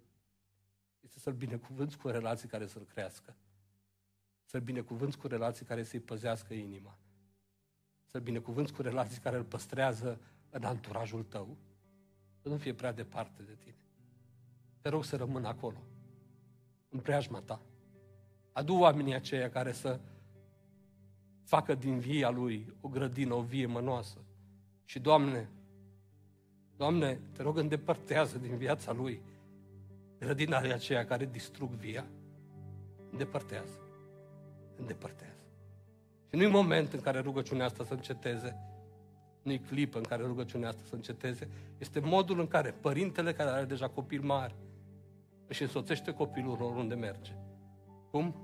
[0.99, 3.35] este să-L binecuvânți cu relații care să-L crească.
[4.45, 6.97] Să-L binecuvânți cu relații care să-i păzească inima.
[8.05, 10.19] Să-L binecuvânți cu relații care îl păstrează
[10.49, 11.57] în anturajul Tău.
[12.41, 13.75] Să nu fie prea departe de Tine.
[14.81, 15.83] Te rog să rămână acolo,
[16.89, 17.61] în preajma Ta.
[18.51, 19.99] Adu oamenii aceia care să
[21.45, 24.17] facă din via Lui o grădină, o vie mănoasă.
[24.85, 25.49] Și, Doamne,
[26.77, 29.21] Doamne, te rog, îndepărtează din viața Lui
[30.19, 32.05] grădinarii aceia care distrug via,
[33.11, 33.79] îndepărtează.
[34.75, 35.33] Îndepărtează.
[36.29, 38.57] Și nu-i moment în care rugăciunea asta să înceteze,
[39.41, 43.65] nu-i clipă în care rugăciunea asta să înceteze, este modul în care părintele care are
[43.65, 44.55] deja copil mari
[45.47, 47.31] își însoțește copilul oriunde merge.
[48.11, 48.35] Cum?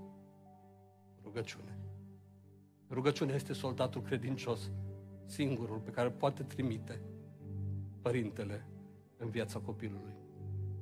[1.24, 1.81] Rugăciune.
[2.92, 4.72] Rugăciunea este soldatul credincios,
[5.26, 7.02] singurul pe care poate trimite
[8.02, 8.66] părintele
[9.18, 10.14] în viața copilului.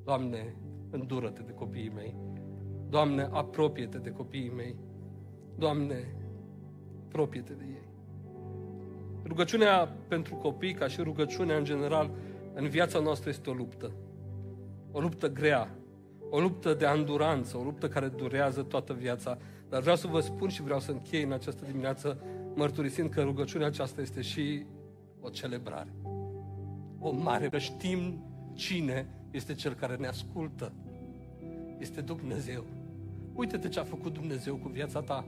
[0.04, 0.56] Doamne,
[0.90, 2.16] îndură-te de copiii mei.
[2.90, 4.76] Doamne, apropie-te de copiii mei.
[5.58, 6.16] Doamne,
[7.06, 7.88] apropie-te de ei.
[9.26, 12.12] Rugăciunea pentru copii, ca și rugăciunea în general,
[12.54, 13.92] în viața noastră este o luptă.
[14.92, 15.76] O luptă grea,
[16.30, 19.38] o luptă de anduranță, o luptă care durează toată viața.
[19.70, 22.18] Dar vreau să vă spun și vreau să închei în această dimineață
[22.56, 24.66] mărturisind că rugăciunea aceasta este și
[25.22, 25.94] o celebrare.
[27.00, 30.72] O mare, că știm cine este cel care ne ascultă.
[31.78, 32.66] Este Dumnezeu.
[33.34, 35.26] Uite-te ce a făcut Dumnezeu cu viața ta.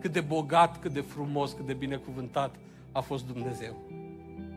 [0.00, 2.56] Cât de bogat, cât de frumos, cât de binecuvântat
[2.92, 3.76] a fost Dumnezeu.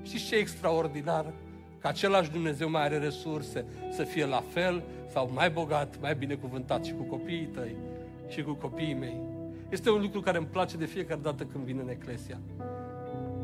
[0.02, 1.34] Și ce extraordinar
[1.80, 6.86] că același Dumnezeu mai are resurse să fie la fel sau mai bogat, mai binecuvântat
[6.86, 7.76] și cu copiii tăi
[8.32, 9.22] și cu copiii mei.
[9.70, 12.40] Este un lucru care îmi place de fiecare dată când vin în Eclesia.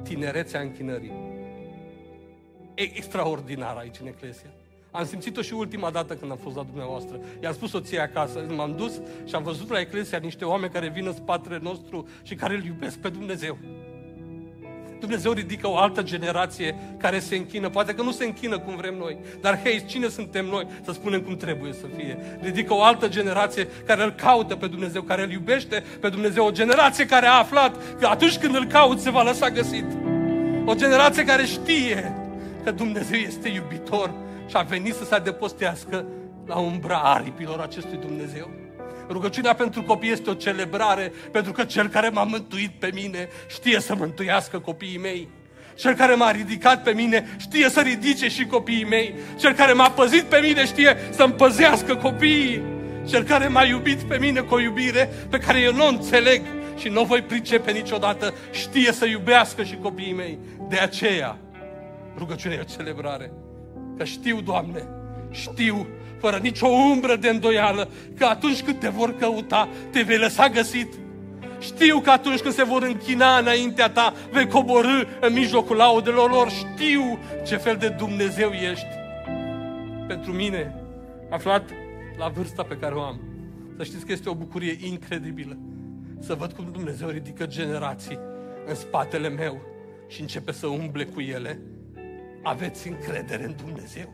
[0.04, 1.12] Tinerețea închinării.
[2.76, 4.50] E extraordinar aici în Eclesia.
[4.92, 7.20] Am simțit-o și ultima dată când am fost la dumneavoastră.
[7.42, 11.06] I-am spus soției acasă, m-am dus și am văzut la Eclesia niște oameni care vin
[11.06, 13.58] în spatele nostru și care îl iubesc pe Dumnezeu.
[15.00, 17.70] Dumnezeu ridică o altă generație care se închină.
[17.70, 21.22] Poate că nu se închină cum vrem noi, dar hei, cine suntem noi să spunem
[21.22, 22.38] cum trebuie să fie?
[22.42, 26.46] Ridică o altă generație care îl caută pe Dumnezeu, care îl iubește pe Dumnezeu.
[26.46, 29.86] O generație care a aflat că atunci când îl caut se va lăsa găsit.
[30.66, 32.16] O generație care știe
[32.64, 34.14] că Dumnezeu este iubitor
[34.48, 36.06] și a venit să se adepostească
[36.46, 38.50] la umbra aripilor acestui Dumnezeu.
[39.10, 43.80] Rugăciunea pentru copii este o celebrare, pentru că Cel care m-a mântuit pe mine știe
[43.80, 45.28] să mântuiască copiii mei.
[45.76, 49.14] Cel care m-a ridicat pe mine știe să ridice și copiii mei.
[49.40, 52.62] Cel care m-a păzit pe mine știe să-mi păzească copiii.
[53.08, 56.42] Cel care m-a iubit pe mine cu o iubire pe care eu nu o înțeleg
[56.78, 60.40] și nu o voi pricepe niciodată, știe să iubească și copiii mei.
[60.70, 61.38] De aceea,
[62.18, 63.32] rugăciunea e o celebrare.
[63.98, 64.88] Că știu, Doamne,
[65.32, 65.88] știu
[66.20, 70.94] fără nicio umbră de îndoială, că atunci când te vor căuta, te vei lăsa găsit.
[71.60, 76.50] Știu că atunci când se vor închina înaintea ta, vei coborâ în mijlocul laudelor lor.
[76.50, 78.88] Știu ce fel de Dumnezeu ești.
[80.08, 80.76] Pentru mine,
[81.30, 81.70] aflat
[82.18, 83.20] la vârsta pe care o am,
[83.78, 85.58] să știți că este o bucurie incredibilă
[86.20, 88.20] să văd cum Dumnezeu ridică generații
[88.68, 89.62] în spatele meu
[90.08, 91.60] și începe să umble cu ele.
[92.44, 94.14] Aveți încredere în Dumnezeu.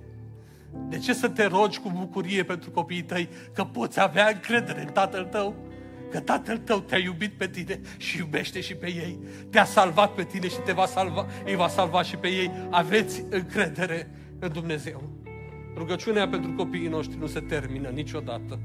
[0.89, 4.91] De ce să te rogi cu bucurie pentru copiii tăi că poți avea încredere în
[4.91, 5.55] tatăl tău?
[6.11, 9.19] Că tatăl tău te-a iubit pe tine și iubește și pe ei.
[9.49, 12.51] Te-a salvat pe tine și te va salva, îi va salva și pe ei.
[12.69, 14.09] Aveți încredere
[14.39, 15.09] în Dumnezeu.
[15.75, 18.59] Rugăciunea pentru copiii noștri nu se termină niciodată.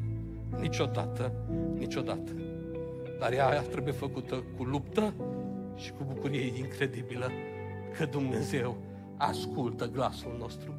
[0.61, 1.33] Niciodată.
[1.79, 2.33] Niciodată.
[3.19, 5.15] Dar ea trebuie făcută cu luptă
[5.77, 7.31] și cu bucurie incredibilă
[7.99, 8.83] că Dumnezeu
[9.17, 10.75] ascultă glasul nostru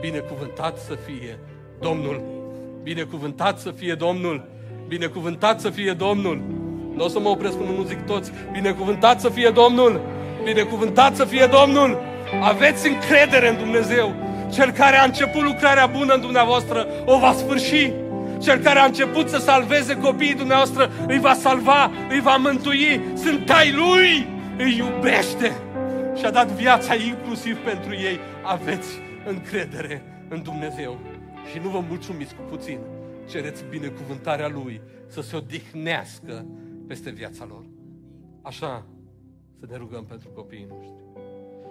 [0.00, 1.38] Binecuvântat să fie
[1.80, 2.22] Domnul.
[2.82, 4.48] Binecuvântat să fie Domnul.
[4.88, 6.42] Binecuvântat să fie Domnul.
[6.94, 8.32] Nu o să mă opresc până nu zic toți.
[8.52, 10.00] Binecuvântat să fie Domnul.
[10.44, 12.00] Binecuvântat să fie Domnul.
[12.42, 14.14] Aveți încredere în Dumnezeu.
[14.52, 17.92] Cel care a început lucrarea bună în dumneavoastră o va sfârși.
[18.38, 23.00] Cel care a început să salveze copiii dumneavoastră îi va salva, îi va mântui.
[23.14, 24.26] Sunt ai Lui,
[24.58, 25.52] îi iubește
[26.18, 28.20] și a dat viața inclusiv pentru ei.
[28.42, 30.98] Aveți încredere în Dumnezeu
[31.50, 32.78] și nu vă mulțumiți cu puțin.
[33.28, 36.46] Cereți binecuvântarea Lui să se odihnească
[36.86, 37.64] peste viața lor.
[38.42, 38.86] Așa
[39.60, 41.02] să ne rugăm pentru copiii noștri.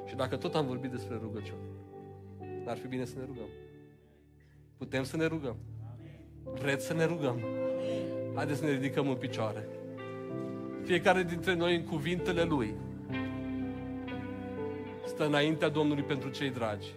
[0.06, 1.68] Și dacă tot am vorbit despre rugăciune,
[2.66, 3.47] ar fi bine să ne rugăm.
[4.78, 5.56] Putem să ne rugăm.
[6.43, 7.39] Vreți să ne rugăm?
[8.36, 9.68] Haideți să ne ridicăm în picioare.
[10.84, 12.74] Fiecare dintre noi în cuvintele Lui
[15.06, 16.88] stă înaintea Domnului pentru cei dragi.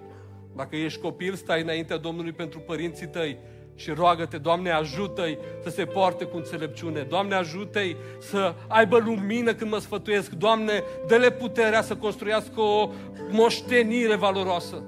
[0.56, 3.38] Dacă ești copil, stai înaintea Domnului pentru părinții tăi
[3.74, 7.00] și roagă-te, Doamne, ajută-i să se poarte cu înțelepciune.
[7.00, 10.30] Doamne, ajută-i să aibă lumină când mă sfătuiesc.
[10.30, 12.90] Doamne, dă-le puterea să construiască o
[13.30, 14.82] moștenire valoroasă.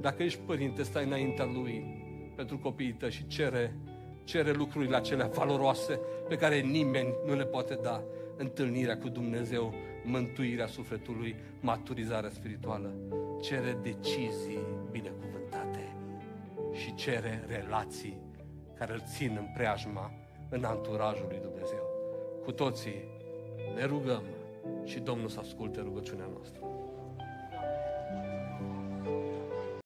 [0.00, 1.98] Dacă ești părinte, stai înaintea Lui
[2.36, 3.76] pentru copiii tăi și cere,
[4.24, 8.02] cere lucrurile acelea valoroase pe care nimeni nu le poate da.
[8.36, 12.94] Întâlnirea cu Dumnezeu, mântuirea sufletului, maturizarea spirituală.
[13.40, 15.96] Cere decizii binecuvântate
[16.72, 18.16] și cere relații
[18.74, 20.12] care îl țin în preajma,
[20.48, 21.82] în anturajul lui Dumnezeu.
[22.44, 23.04] Cu toții
[23.74, 24.22] ne rugăm
[24.84, 26.60] și Domnul să asculte rugăciunea noastră.